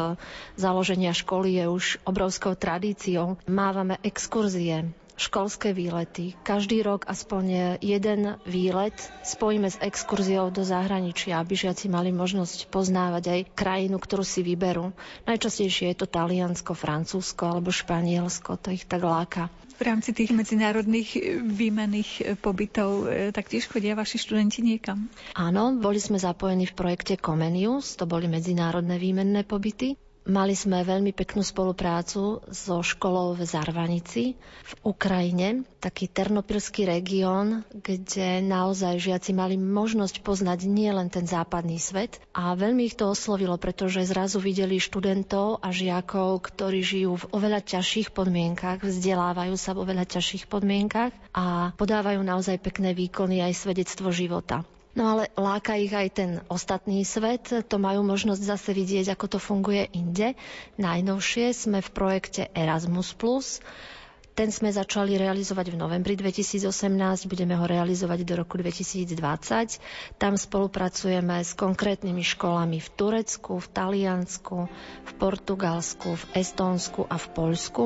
[0.60, 3.40] založenia školy je už obrovskou tradíciou.
[3.48, 6.34] Mávame exkurzie, školské výlety.
[6.42, 13.24] Každý rok aspoň jeden výlet spojíme s exkurziou do zahraničia, aby žiaci mali možnosť poznávať
[13.30, 14.92] aj krajinu, ktorú si vyberú.
[15.26, 19.50] Najčastejšie je to Taliansko, Francúzsko alebo Španielsko, to ich tak láka.
[19.74, 25.10] V rámci tých medzinárodných výmenných pobytov e, taktiež chodia vaši študenti niekam?
[25.34, 29.98] Áno, boli sme zapojení v projekte Comenius, to boli medzinárodné výmenné pobyty.
[30.24, 38.40] Mali sme veľmi peknú spoluprácu so školou v Zarvanici v Ukrajine, taký ternopilský región, kde
[38.40, 44.08] naozaj žiaci mali možnosť poznať nielen ten západný svet a veľmi ich to oslovilo, pretože
[44.08, 50.08] zrazu videli študentov a žiakov, ktorí žijú v oveľa ťažších podmienkach, vzdelávajú sa v oveľa
[50.08, 54.64] ťažších podmienkach a podávajú naozaj pekné výkony aj svedectvo života.
[54.94, 59.40] No ale láka ich aj ten ostatný svet, to majú možnosť zase vidieť, ako to
[59.42, 60.38] funguje inde.
[60.78, 63.18] Najnovšie sme v projekte Erasmus+,
[64.34, 66.66] ten sme začali realizovať v novembri 2018,
[67.30, 69.14] budeme ho realizovať do roku 2020.
[70.18, 74.58] Tam spolupracujeme s konkrétnymi školami v Turecku, v Taliansku,
[75.06, 77.84] v Portugalsku, v Estónsku a v Poľsku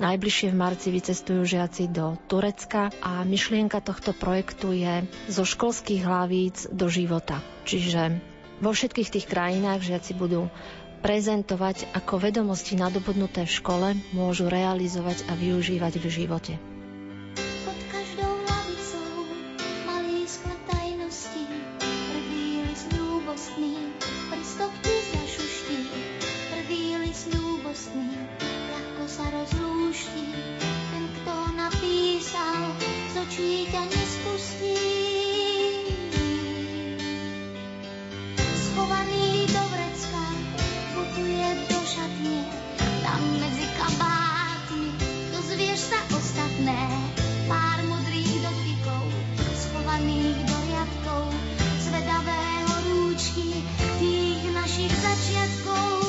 [0.00, 6.64] Najbližšie v marci vycestujú žiaci do Turecka a myšlienka tohto projektu je zo školských hlavíc
[6.72, 7.44] do života.
[7.68, 8.16] Čiže
[8.64, 10.48] vo všetkých tých krajinách žiaci budú
[11.04, 16.52] prezentovať, ako vedomosti nadobudnuté v škole môžu realizovať a využívať v živote.
[33.20, 34.80] do očí ťa nespustí.
[38.56, 40.24] Schovaný do vrecka,
[40.96, 42.40] votuje do šatne,
[43.04, 44.88] tam medzi kabátmi
[45.36, 46.80] dozvieš sa ostatné.
[47.44, 49.04] Pár modrých dotykov,
[49.52, 51.24] schovaných do riadkov,
[51.84, 53.60] zvedavého rúčky
[54.00, 55.99] tých našich začiatkov.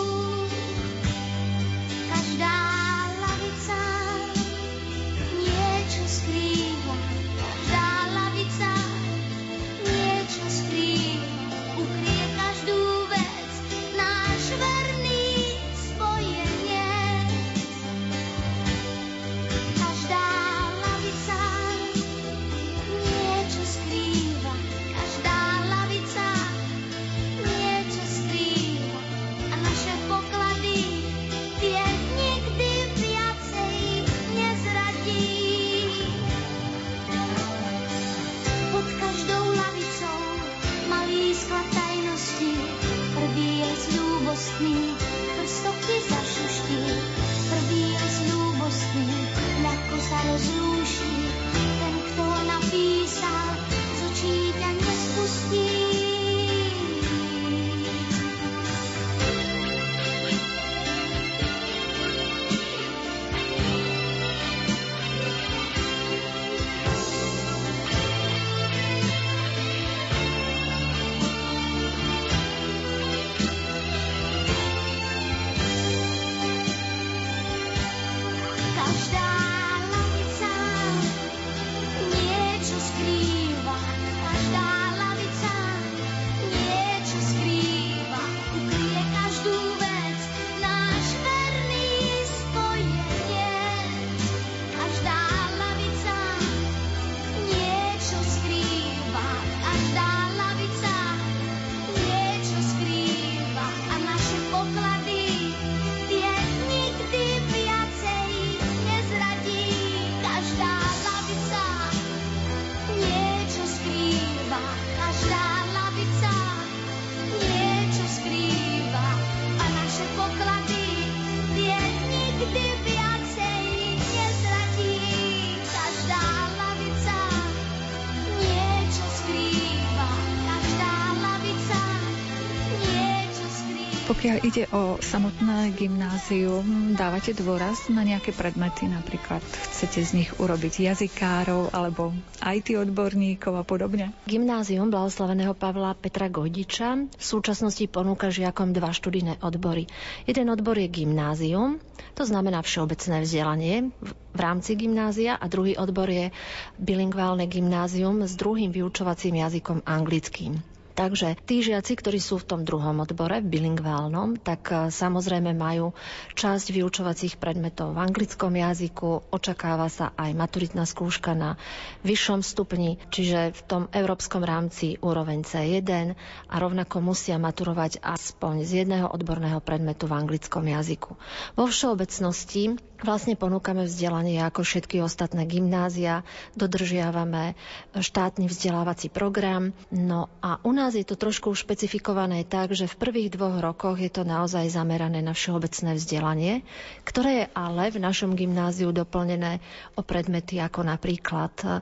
[134.12, 139.40] Pokiaľ ide o samotné gymnázium, dávate dôraz na nejaké predmety, napríklad
[139.72, 142.12] chcete z nich urobiť jazykárov alebo
[142.44, 144.12] IT odborníkov a podobne?
[144.28, 149.88] Gymnázium blahoslaveného Pavla Petra Gojdiča v súčasnosti ponúka žiakom dva študijné odbory.
[150.28, 151.80] Jeden odbor je gymnázium,
[152.12, 153.96] to znamená všeobecné vzdelanie
[154.36, 156.36] v rámci gymnázia a druhý odbor je
[156.76, 160.60] bilingválne gymnázium s druhým vyučovacím jazykom anglickým.
[160.92, 165.96] Takže tí žiaci, ktorí sú v tom druhom odbore, v bilingválnom, tak e, samozrejme majú
[166.36, 171.56] časť vyučovacích predmetov v anglickom jazyku, očakáva sa aj maturitná skúška na
[172.04, 176.14] vyššom stupni, čiže v tom európskom rámci úroveň C1
[176.46, 181.16] a rovnako musia maturovať aspoň z jedného odborného predmetu v anglickom jazyku.
[181.56, 186.22] Vo všeobecnosti Vlastne ponúkame vzdelanie ako všetky ostatné gymnázia,
[186.54, 187.58] dodržiavame
[187.98, 189.74] štátny vzdelávací program.
[189.90, 194.14] No a u nás je to trošku špecifikované tak, že v prvých dvoch rokoch je
[194.14, 196.54] to naozaj zamerané na všeobecné vzdelanie,
[197.02, 199.66] ktoré je ale v našom gymnáziu doplnené
[199.98, 201.82] o predmety ako napríklad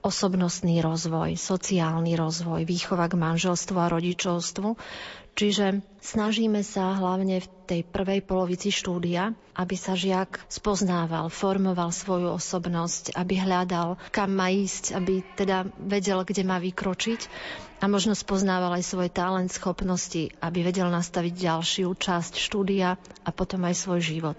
[0.00, 4.68] osobnostný rozvoj, sociálny rozvoj, výchova k manželstvu a rodičovstvu,
[5.30, 12.34] Čiže snažíme sa hlavne v tej prvej polovici štúdia, aby sa žiak spoznával, formoval svoju
[12.34, 17.20] osobnosť, aby hľadal, kam má ísť, aby teda vedel, kde má vykročiť
[17.80, 23.64] a možno spoznával aj svoj talent, schopnosti, aby vedel nastaviť ďalšiu časť štúdia a potom
[23.64, 24.38] aj svoj život.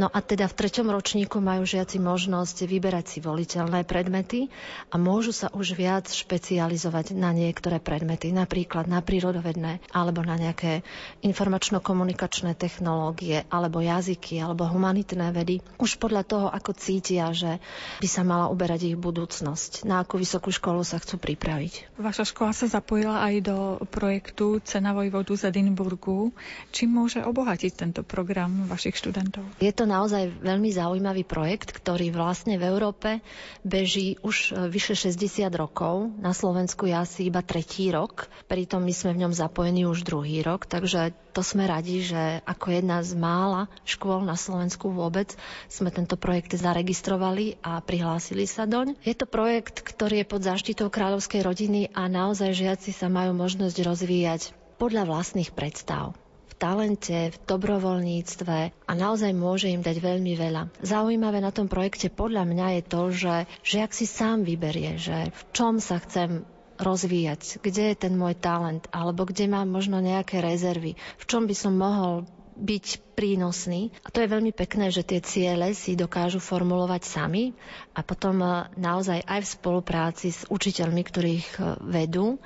[0.00, 4.48] No a teda v treťom ročníku majú žiaci možnosť vyberať si voliteľné predmety
[4.88, 10.80] a môžu sa už viac špecializovať na niektoré predmety, napríklad na prírodovedné alebo na nejaké
[11.20, 17.58] informačno-komunikačné technológie, alebo jazyky, alebo humanitné vedy, už podľa toho, ako cítia, že
[18.00, 22.00] by sa mala uberať ich budúcnosť, na akú vysokú školu sa chcú pripraviť.
[22.00, 23.56] Vaša škola sa zapojila aj do
[23.92, 26.32] projektu Cena vojvodu z Edinburgu.
[26.72, 29.44] Čím môže obohatiť tento program vašich študentov?
[29.60, 33.20] Je to naozaj veľmi zaujímavý projekt, ktorý vlastne v Európe
[33.60, 36.08] beží už vyše 60 rokov.
[36.16, 40.40] Na Slovensku je asi iba tretí rok, pritom my sme v ňom zapojení už druhý
[40.40, 40.87] rok, takže
[41.36, 45.36] to sme radi, že ako jedna z mála škôl na Slovensku vôbec
[45.68, 48.96] sme tento projekt zaregistrovali a prihlásili sa doň.
[49.04, 53.76] Je to projekt, ktorý je pod záštitou kráľovskej rodiny a naozaj žiaci sa majú možnosť
[53.84, 54.42] rozvíjať
[54.80, 56.16] podľa vlastných predstav
[56.58, 58.58] talente, v dobrovoľníctve
[58.90, 60.62] a naozaj môže im dať veľmi veľa.
[60.82, 65.40] Zaujímavé na tom projekte podľa mňa je to, že žiak si sám vyberie, že v
[65.54, 66.42] čom sa chcem
[66.78, 71.54] rozvíjať, kde je ten môj talent, alebo kde mám možno nejaké rezervy, v čom by
[71.54, 72.24] som mohol
[72.58, 73.94] byť prínosný.
[74.02, 77.54] A to je veľmi pekné, že tie ciele si dokážu formulovať sami
[77.94, 82.42] a potom eh, naozaj aj v spolupráci s učiteľmi, ktorých eh, vedú,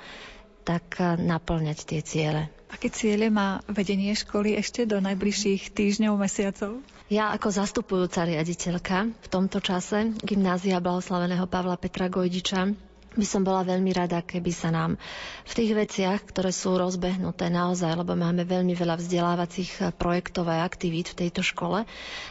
[0.61, 2.53] tak eh, naplňať tie ciele.
[2.73, 6.81] Aké ciele má vedenie školy ešte do najbližších týždňov, mesiacov?
[7.05, 12.73] Ja ako zastupujúca riaditeľka v tomto čase Gymnázia Blahoslaveného Pavla Petra Gojdiča
[13.13, 14.97] by som bola veľmi rada, keby sa nám
[15.43, 21.13] v tých veciach, ktoré sú rozbehnuté naozaj, lebo máme veľmi veľa vzdelávacích projektov a aktivít
[21.13, 21.85] v tejto škole,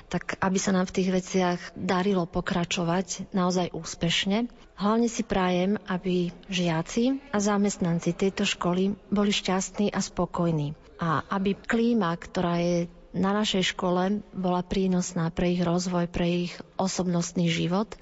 [0.06, 4.50] tak aby sa nám v tých veciach darilo pokračovať naozaj úspešne.
[4.74, 10.74] Hlavne si prajem, aby žiaci a zamestnanci tejto školy boli šťastní a spokojní.
[10.98, 16.52] A aby klíma, ktorá je na našej škole bola prínosná pre ich rozvoj, pre ich
[16.80, 17.92] osobnostný život.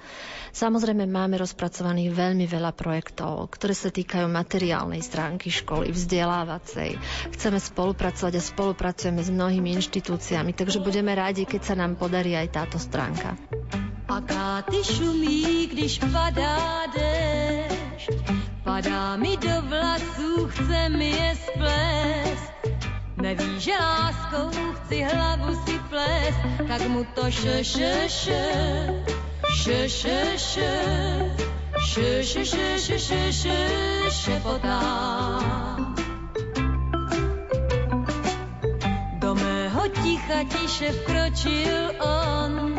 [0.50, 6.98] Samozrejme máme rozpracovaných veľmi veľa projektov, ktoré sa týkajú materiálnej stránky školy, vzdelávacej.
[7.34, 12.48] Chceme spolupracovať a spolupracujeme s mnohými inštitúciami, takže budeme rádi, keď sa nám podarí aj
[12.54, 13.34] táto stránka.
[14.10, 18.10] Akáty šumí, když padá dešť,
[18.66, 22.59] padá mi do vlasů, chce mi je splést.
[23.20, 28.44] Neví, že láskou chci hlavu si plést, tak mu to še, še, še,
[29.60, 30.72] še, še, še,
[31.84, 33.58] še, še, še, še, še, še,
[34.08, 34.80] šepotá.
[39.20, 42.72] Do mého ticha tiše vkročil on,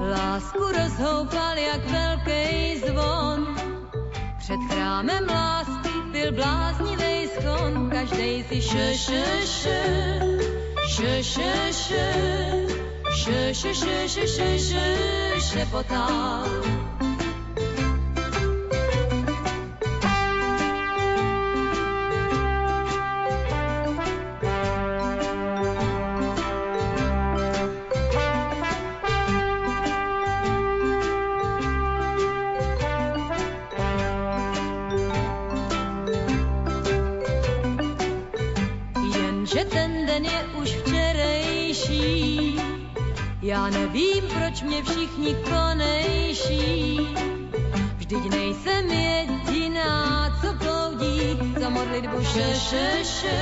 [0.00, 3.56] lásku rozhoupal jak velký zvon.
[4.40, 5.83] Před chrámem lásky
[6.24, 9.80] byl bláznivý schon, každej si še, še, še,
[10.88, 12.06] še, še, še,
[13.12, 14.86] še, še, še, še, še, še,
[15.40, 16.93] šepotal.
[43.44, 47.00] Já nevím, proč mě všichni konejší.
[47.96, 53.40] Vždyť nejsem jediná, co bloudí za modlitbu še, še, še,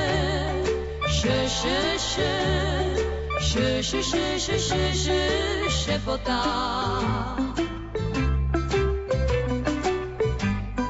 [1.06, 2.34] še, še, še,
[3.40, 5.22] še, še, še, še, še, še,
[5.70, 6.42] šepotá.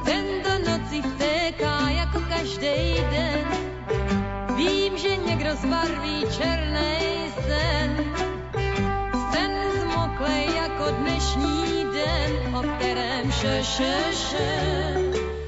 [0.05, 3.45] Tento noci vtéká jako každý den,
[4.57, 8.13] vím, že někdo zbarví černej sen,
[10.99, 14.49] dnešní den, o kterém še, še, še,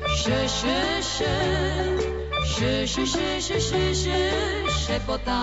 [0.08, 1.36] še, še, še,
[2.46, 4.20] še, še, še, še, še, še,
[4.86, 5.40] šepotá.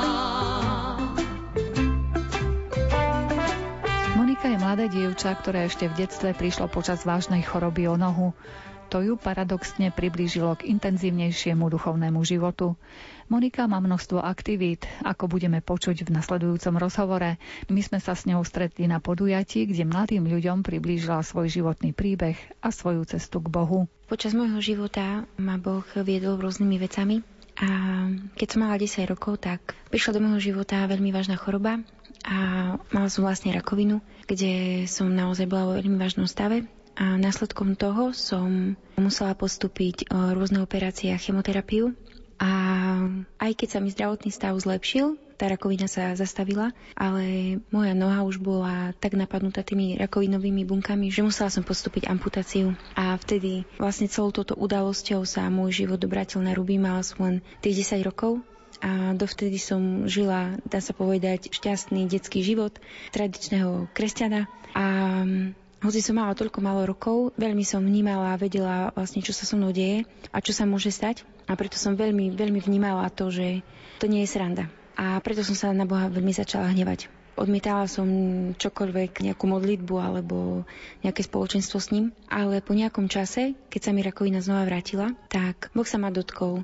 [4.17, 8.33] Monika je mladé dievča, ktoré ešte v detstve prišlo počas vážnej choroby o nohu.
[8.93, 12.77] To ju paradoxne priblížilo k intenzívnejšiemu duchovnému životu.
[13.33, 17.41] Monika má množstvo aktivít, ako budeme počuť v nasledujúcom rozhovore.
[17.73, 22.37] My sme sa s ňou stretli na podujatí, kde mladým ľuďom priblížila svoj životný príbeh
[22.61, 23.89] a svoju cestu k Bohu.
[24.13, 27.25] Počas môjho života ma Boh viedol rôznymi vecami
[27.65, 27.69] a
[28.37, 31.81] keď som mala 10 rokov, tak prišla do môjho života veľmi vážna choroba
[32.29, 32.37] a
[32.93, 36.69] mala som vlastne rakovinu, kde som naozaj bola vo veľmi vážnom stave
[37.03, 41.99] a následkom toho som musela postúpiť rôzne operácie a chemoterapiu.
[42.39, 42.51] A
[43.43, 48.39] aj keď sa mi zdravotný stav zlepšil, tá rakovina sa zastavila, ale moja noha už
[48.39, 52.79] bola tak napadnutá tými rakovinovými bunkami, že musela som postúpiť amputáciu.
[52.95, 56.79] A vtedy vlastne celou touto udalosťou sa môj život obratil na ruby.
[56.79, 58.39] Mala som len tých 10 rokov
[58.79, 62.79] a dovtedy som žila, dá sa povedať, šťastný detský život
[63.11, 64.47] tradičného kresťana.
[64.79, 64.87] A
[65.83, 69.59] hoci som mala toľko málo rokov, veľmi som vnímala a vedela vlastne, čo sa so
[69.59, 71.27] mnou deje a čo sa môže stať.
[71.51, 73.67] A preto som veľmi, veľmi vnímala to, že
[73.99, 74.71] to nie je sranda.
[74.95, 77.11] A preto som sa na Boha veľmi začala hnevať.
[77.33, 78.07] Odmietala som
[78.55, 80.69] čokoľvek, nejakú modlitbu alebo
[81.01, 85.73] nejaké spoločenstvo s ním, ale po nejakom čase, keď sa mi rakovina znova vrátila, tak
[85.73, 86.63] Boh sa ma dotkol.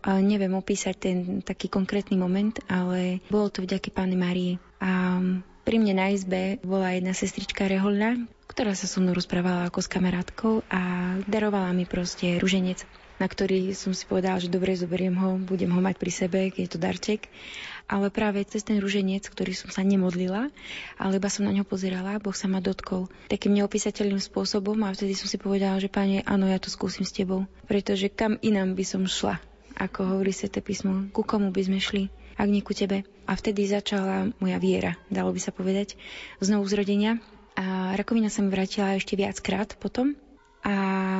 [0.00, 4.52] A neviem opísať ten taký konkrétny moment, ale bolo to vďaky Pány Márie.
[4.80, 5.20] A
[5.70, 8.18] pri mne na izbe bola jedna sestrička reholná,
[8.50, 12.82] ktorá sa so mnou rozprávala ako s kamarátkou a darovala mi proste ruženec
[13.20, 16.62] na ktorý som si povedala, že dobre, zoberiem ho, budem ho mať pri sebe, keď
[16.64, 17.20] je to darček.
[17.84, 20.48] Ale práve cez ten ruženec, ktorý som sa nemodlila,
[20.96, 25.12] ale iba som na ňo pozerala, Boh sa ma dotkol takým neopísateľným spôsobom a vtedy
[25.12, 27.44] som si povedala, že pane, áno, ja to skúsim s tebou.
[27.68, 29.36] Pretože kam inám by som šla,
[29.76, 32.08] ako hovorí Svete písmo, ku komu by sme šli,
[32.64, 33.04] ku tebe.
[33.28, 35.94] A vtedy začala moja viera, dalo by sa povedať,
[36.42, 37.20] znovu zrodenia
[37.54, 40.16] a rakovina sa mi vrátila ešte viackrát potom.
[40.60, 40.74] A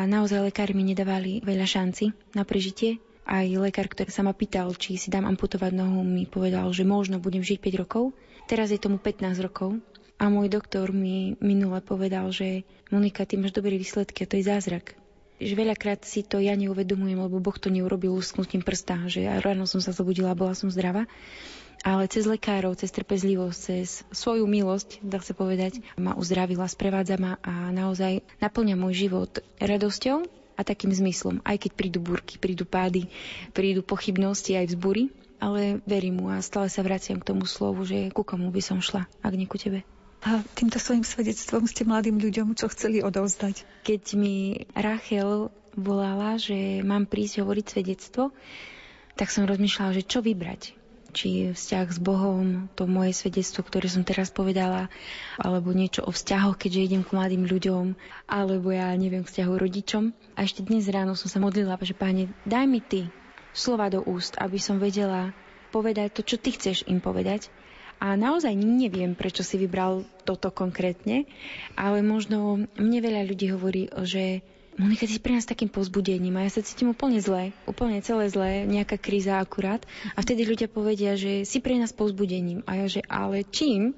[0.04, 3.00] naozaj lekári mi nedávali veľa šanci na prežitie.
[3.24, 7.22] Aj lekár, ktorý sa ma pýtal, či si dám amputovať nohu, mi povedal, že možno
[7.22, 8.12] budem žiť 5 rokov.
[8.50, 9.80] Teraz je tomu 15 rokov.
[10.20, 14.44] A môj doktor mi minule povedal, že Monika, ty máš dobré výsledky a to je
[14.44, 14.92] zázrak.
[15.41, 19.80] Že veľakrát si to ja neuvedomujem, lebo Boh to neurobil lusknutím prsta, že ráno som
[19.80, 21.09] sa zobudila bola som zdravá
[21.80, 27.41] ale cez lekárov, cez trpezlivosť, cez svoju milosť, dá sa povedať, ma uzdravila, sprevádza ma
[27.41, 31.41] a naozaj naplňa môj život radosťou a takým zmyslom.
[31.41, 33.09] Aj keď prídu búrky, prídu pády,
[33.57, 35.09] prídu pochybnosti aj vzbury,
[35.41, 38.84] ale verím mu a stále sa vraciam k tomu slovu, že ku komu by som
[38.84, 39.80] šla, ak nie ku tebe.
[40.20, 43.64] A týmto svojim svedectvom ste mladým ľuďom čo chceli odovzdať?
[43.88, 48.28] Keď mi Rachel volala, že mám prísť hovoriť svedectvo,
[49.16, 50.76] tak som rozmýšľala, že čo vybrať
[51.10, 54.86] či vzťah s Bohom, to moje svedectvo, ktoré som teraz povedala,
[55.36, 57.98] alebo niečo o vzťahoch, keďže idem k mladým ľuďom,
[58.30, 60.14] alebo ja neviem, vzťahu rodičom.
[60.38, 63.10] A ešte dnes ráno som sa modlila, že páne, daj mi ty
[63.50, 65.34] slova do úst, aby som vedela
[65.74, 67.50] povedať to, čo ty chceš im povedať.
[68.01, 71.28] A naozaj neviem, prečo si vybral toto konkrétne,
[71.76, 74.40] ale možno mne veľa ľudí hovorí, že
[74.80, 78.32] Monika, ty si pre nás takým pozbudením a ja sa cítim úplne zle, úplne celé
[78.32, 79.84] zle, nejaká kríza akurát.
[80.16, 82.64] A vtedy ľudia povedia, že si pre nás pozbudením.
[82.64, 83.92] A ja, že ale čím?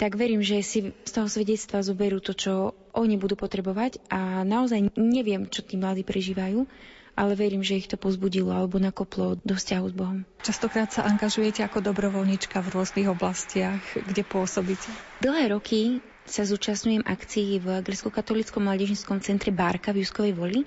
[0.00, 4.96] Tak verím, že si z toho svedectva zoberú to, čo oni budú potrebovať a naozaj
[4.96, 6.64] neviem, čo tí mladí prežívajú,
[7.12, 10.18] ale verím, že ich to pozbudilo alebo nakoplo do vzťahu s Bohom.
[10.40, 14.88] Častokrát sa angažujete ako dobrovoľníčka v rôznych oblastiach, kde pôsobíte?
[15.20, 20.60] Dlhé roky sa zúčastňujem akcií v Grecko-katolickom mládežníckom centre Bárka v Juskovej Voli.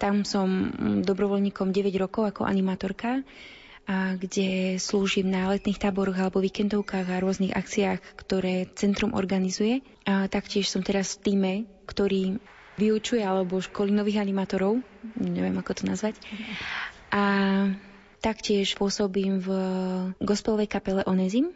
[0.00, 0.72] Tam som
[1.04, 3.20] dobrovoľníkom 9 rokov ako animatorka,
[3.82, 9.82] a kde slúžim na letných táboroch alebo víkendovkách a rôznych akciách, ktoré centrum organizuje.
[10.06, 11.52] A taktiež som teraz v týme,
[11.90, 12.38] ktorý
[12.76, 14.80] vyučuje alebo školy nových animatorov,
[15.18, 16.16] neviem ako to nazvať.
[17.12, 17.22] A
[18.24, 19.48] taktiež pôsobím v
[20.22, 21.52] gospelovej kapele Onezim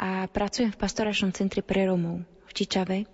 [0.00, 2.24] a pracujem v pastoračnom centre pre Romov.
[2.56, 3.04] Čičave,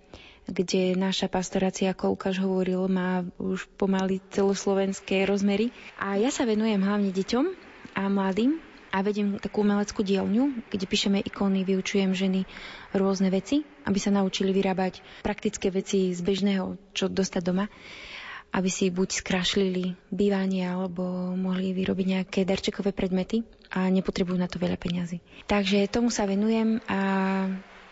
[0.47, 5.75] kde naša pastorácia, ako Lukáš hovoril, má už pomaly celoslovenské rozmery.
[5.99, 7.45] A ja sa venujem hlavne deťom
[7.99, 8.63] a mladým
[8.95, 12.47] a vediem takú umeleckú dielňu, kde píšeme ikony, vyučujem ženy
[12.95, 17.67] rôzne veci, aby sa naučili vyrábať praktické veci z bežného, čo dostať doma
[18.53, 23.41] aby si buď skrašlili bývanie alebo mohli vyrobiť nejaké darčekové predmety
[23.73, 25.25] a nepotrebujú na to veľa peňazí.
[25.49, 27.01] Takže tomu sa venujem a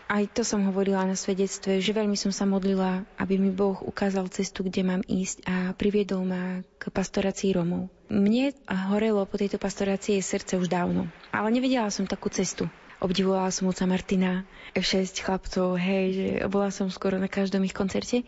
[0.06, 4.30] aj to som hovorila na svedectve, že veľmi som sa modlila, aby mi Boh ukázal
[4.30, 7.90] cestu, kde mám ísť a priviedol ma k pastorácii Romov.
[8.12, 8.52] Mne
[8.92, 12.68] horelo po tejto pastorácii srdce už dávno, ale nevedela som takú cestu.
[13.02, 14.46] Obdivovala som oca Martina,
[14.78, 18.22] F6 chlapcov, hej, že bola som skoro na každom ich koncerte.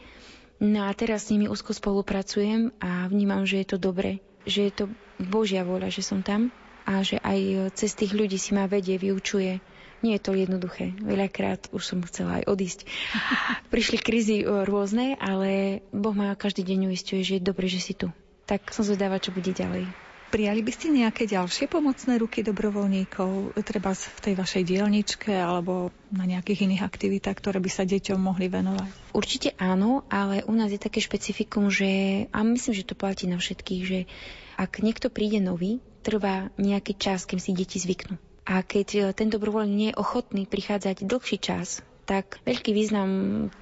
[0.59, 4.73] No a teraz s nimi úzko spolupracujem a vnímam, že je to dobre, že je
[4.75, 4.85] to
[5.23, 6.51] Božia vôľa, že som tam
[6.83, 9.63] a že aj cez tých ľudí si ma vedie, vyučuje
[10.05, 10.93] nie je to jednoduché.
[11.01, 12.85] Veľakrát už som chcela aj odísť.
[13.73, 17.97] Prišli krízy e, rôzne, ale Boh ma každý deň uistuje, že je dobre, že si
[17.97, 18.13] tu.
[18.45, 20.04] Tak som zvedáva, čo bude ďalej.
[20.35, 26.27] Prijali by ste nejaké ďalšie pomocné ruky dobrovoľníkov, treba v tej vašej dielničke alebo na
[26.27, 29.15] nejakých iných aktivitách, ktoré by sa deťom mohli venovať?
[29.15, 33.39] Určite áno, ale u nás je také špecifikum, že, a myslím, že to platí na
[33.39, 34.11] všetkých, že
[34.59, 39.31] ak niekto príde nový, trvá nejaký čas, kým si deti zvyknú A keď e, ten
[39.31, 43.11] dobrovoľník nie je ochotný prichádzať dlhší čas, tak veľký význam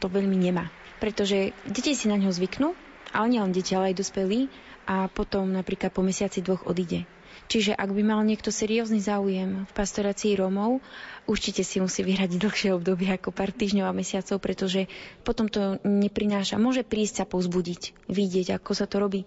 [0.00, 0.72] to veľmi nemá.
[1.04, 2.72] Pretože deti si na ňo zvyknú,
[3.12, 4.48] ale nie len deti, ale aj dospelí
[4.92, 7.08] a potom napríklad po mesiaci dvoch odíde.
[7.48, 10.80] Čiže ak by mal niekto seriózny záujem v pastorácii Rómov,
[11.28, 14.88] určite si musí vyhradiť dlhšie obdobie ako pár týždňov a mesiacov, pretože
[15.26, 16.60] potom to neprináša.
[16.60, 19.24] Môže prísť sa pozbudiť, vidieť, ako sa to robí.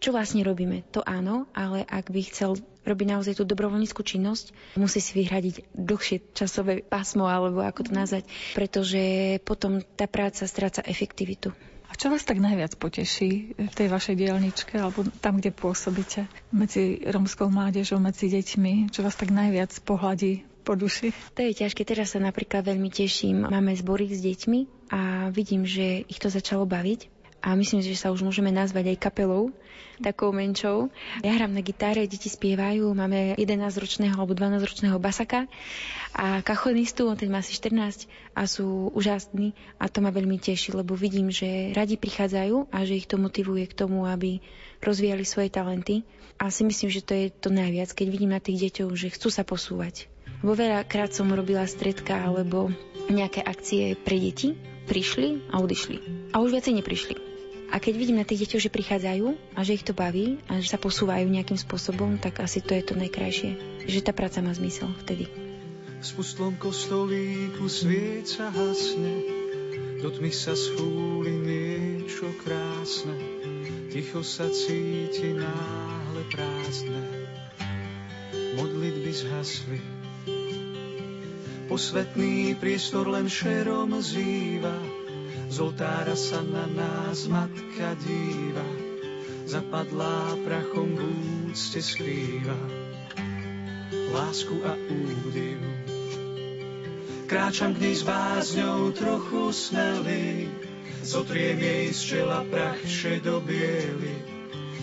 [0.00, 0.82] Čo vlastne robíme?
[0.96, 2.56] To áno, ale ak by chcel
[2.88, 8.24] robiť naozaj tú dobrovoľníckú činnosť, musí si vyhradiť dlhšie časové pásmo, alebo ako to nazvať,
[8.56, 11.52] pretože potom tá práca stráca efektivitu.
[11.90, 17.02] A čo vás tak najviac poteší v tej vašej dielničke alebo tam, kde pôsobíte medzi
[17.02, 18.94] romskou mládežou, medzi deťmi?
[18.94, 21.10] Čo vás tak najviac pohľadí po duši?
[21.34, 21.82] To je ťažké.
[21.82, 23.42] Teraz sa napríklad veľmi teším.
[23.42, 28.12] Máme zbory s deťmi a vidím, že ich to začalo baviť a myslím, že sa
[28.12, 29.52] už môžeme nazvať aj kapelou,
[30.00, 30.88] takou menšou.
[31.20, 35.44] Ja hrám na gitare, deti spievajú, máme 11-ročného alebo 12-ročného basaka
[36.16, 40.76] a kachonistu, on ten má asi 14 a sú úžasní a to ma veľmi teší,
[40.76, 44.40] lebo vidím, že radi prichádzajú a že ich to motivuje k tomu, aby
[44.80, 46.02] rozvíjali svoje talenty.
[46.40, 49.28] A si myslím, že to je to najviac, keď vidím na tých deťoch, že chcú
[49.28, 50.08] sa posúvať.
[50.40, 52.72] Vo veľakrát som robila stredka alebo
[53.12, 54.56] nejaké akcie pre deti,
[54.88, 56.32] prišli a odišli.
[56.32, 57.29] A už viacej neprišli.
[57.70, 60.74] A keď vidím na tých deťoch, že prichádzajú a že ich to baví a že
[60.74, 63.54] sa posúvajú nejakým spôsobom, tak asi to je to najkrajšie.
[63.86, 65.30] Že tá práca má zmysel vtedy.
[66.00, 69.22] V spustlom kostolíku svieca hasne,
[70.02, 73.14] do tmy sa schúli niečo krásne,
[73.94, 77.02] ticho sa cíti náhle prázdne.
[78.58, 79.80] Modlitby zhasli,
[81.70, 84.74] posvetný priestor len šerom zýva,
[85.50, 88.70] z oltára sa na nás matka díva,
[89.50, 91.02] zapadlá prachom v
[91.50, 92.80] úcte skrýva
[94.10, 95.58] lásku a údiv.
[97.30, 100.50] Kráčam k nej s bázňou trochu smelý,
[101.06, 104.14] zotriem jej z čela prach šedobiely,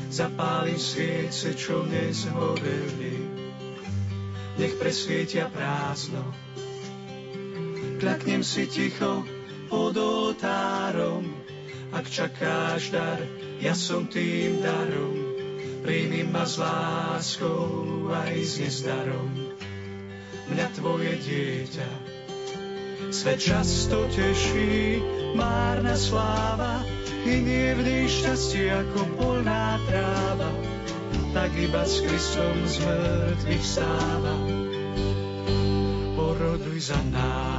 [0.07, 3.19] zapálim sviece, čo nezhoreli,
[4.55, 6.23] nech presvietia prázdno.
[7.99, 9.27] Kľaknem si ticho,
[9.67, 11.23] pod oltárom.
[11.91, 13.19] Ak čakáš dar,
[13.63, 15.15] ja som tým darom.
[15.83, 19.31] Príjmi ma s láskou aj s nezdarom.
[20.51, 21.89] Mňa tvoje dieťa.
[23.07, 24.99] Svet často teší,
[25.35, 26.83] márna sláva,
[27.23, 30.51] nie v šťastie ako polná tráva.
[31.31, 34.35] Tak iba s Kristom z mŕtvych stáva.
[36.15, 37.56] Poroduj za nás,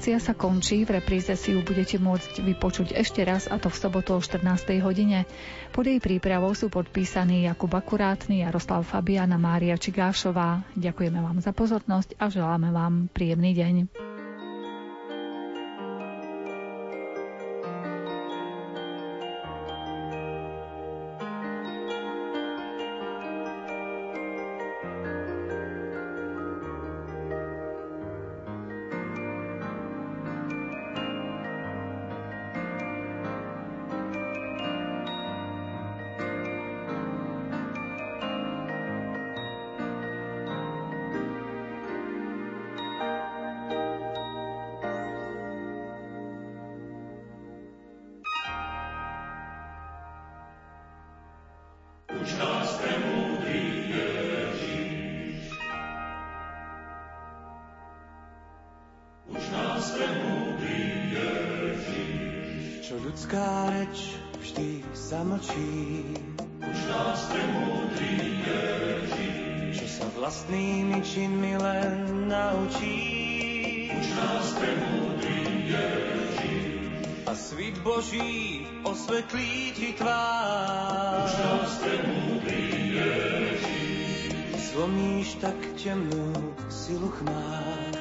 [0.00, 3.76] Relácia sa končí, v repríze si ju budete môcť vypočuť ešte raz a to v
[3.84, 4.80] sobotu o 14.
[4.80, 5.28] hodine.
[5.76, 10.64] Pod jej prípravou sú podpísaní Jakub Akurátny, Jaroslav Fabiana, Mária Čigášová.
[10.72, 13.99] Ďakujeme vám za pozornosť a želáme vám príjemný deň.
[70.20, 73.00] Vlastnými činmi len naučí.
[73.88, 75.72] Už nás premúdri
[77.24, 81.24] A svit Boží osvetlí ti tvár.
[81.24, 82.68] Už nás premúdri
[84.60, 87.92] Zlomíš tak temnú silu chmár.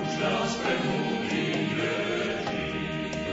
[0.00, 1.76] Už nás premúdri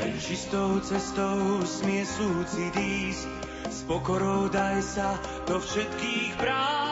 [0.03, 3.27] Len čistou cestou smie súcit ísť,
[3.71, 5.15] s pokorou daj sa
[5.47, 6.82] do všetkých prác,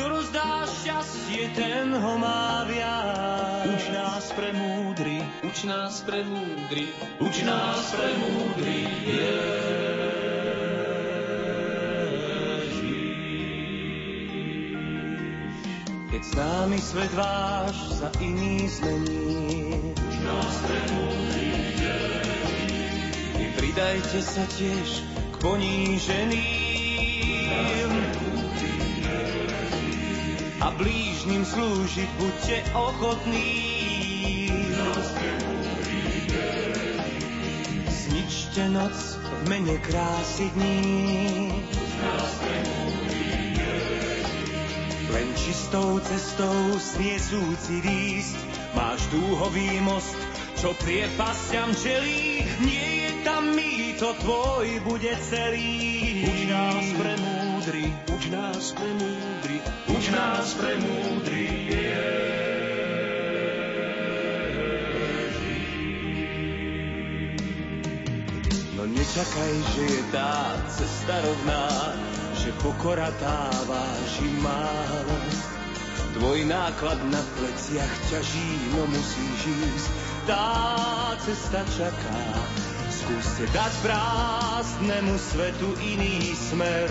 [0.00, 3.68] ktorú zdá šťastie, ten ho má viac.
[3.68, 6.88] Uč nás premúdri, uč nás premúdri,
[7.20, 8.88] uč nás premúdri,
[16.08, 20.56] Keď s námi svet váš sa iný zmení, Uč nás
[23.36, 26.80] vy pridajte sa tiež k poníženým.
[30.60, 33.48] A blížnym slúžiť buďte ochotní.
[37.88, 41.48] Zničte noc v mene krásy dní.
[45.10, 48.38] Len čistou cestou smie súcit ísť,
[48.76, 50.14] máš dúhový most,
[50.60, 56.28] čo priepasťam čelí, nie je tam mýto tvoj bude celý.
[56.28, 56.84] Uč nás
[57.60, 59.58] premúdri, uč nás premúdri,
[59.92, 61.48] uč nás premúdri,
[68.80, 71.68] No nečakaj, že je tá cesta rovná,
[72.40, 73.84] že pokora dáva
[74.40, 75.16] málo.
[76.16, 79.88] Tvoj náklad na pleciach ťaží, no musíš ísť,
[80.24, 80.48] tá
[81.20, 82.24] cesta čaká.
[82.88, 86.88] Skúste dať prázdnemu svetu iný smer,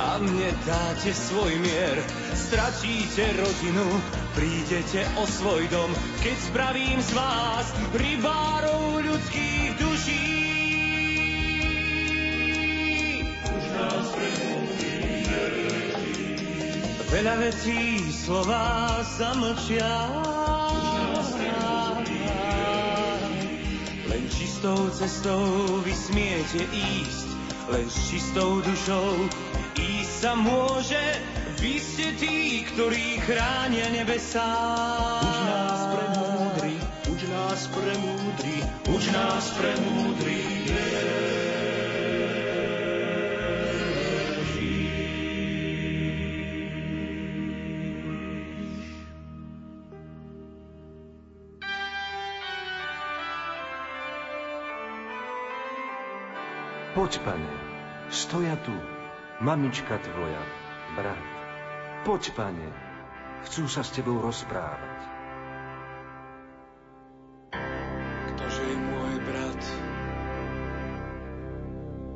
[0.00, 2.00] a mne dáte svoj mier.
[2.32, 3.84] Stratíte rodinu,
[4.32, 5.92] prídete o svoj dom,
[6.24, 10.28] keď spravím z vás rybárov ľudských duší.
[13.44, 14.08] už nás
[17.10, 19.92] Veľa vecí slova zamlčia.
[24.06, 25.42] Len čistou cestou
[25.82, 27.28] vy smiete ísť,
[27.74, 29.26] len s čistou dušou
[30.20, 31.00] sa môže.
[31.64, 34.44] Vy ste tí, ktorí chránia nebesá.
[35.24, 36.76] Uč nás premúdri,
[37.08, 38.56] uč nás premúdri,
[38.92, 40.40] uč nás premúdri,
[56.90, 57.52] Poď, pane,
[58.12, 58.74] stoja tu,
[59.40, 60.44] mamička tvoja,
[60.96, 61.24] brat.
[62.04, 62.68] Poď, pane,
[63.48, 65.00] chcú sa s tebou rozprávať.
[68.36, 69.62] Ktože je môj brat?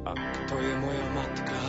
[0.04, 1.60] A kto je moja matka?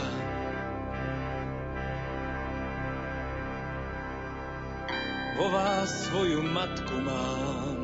[5.35, 7.79] Vo vás svoju matku mám.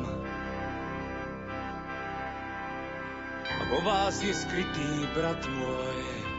[3.48, 6.31] A vo vás je skrytý brat môj.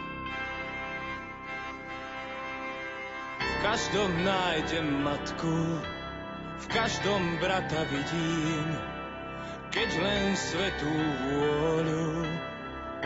[3.63, 5.79] Každom nájdem matku,
[6.59, 8.67] v každom brata vidím,
[9.71, 10.91] keď len svetú
[11.23, 12.27] vôľu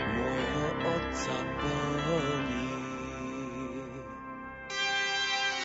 [0.02, 2.67] môjho Otca plní.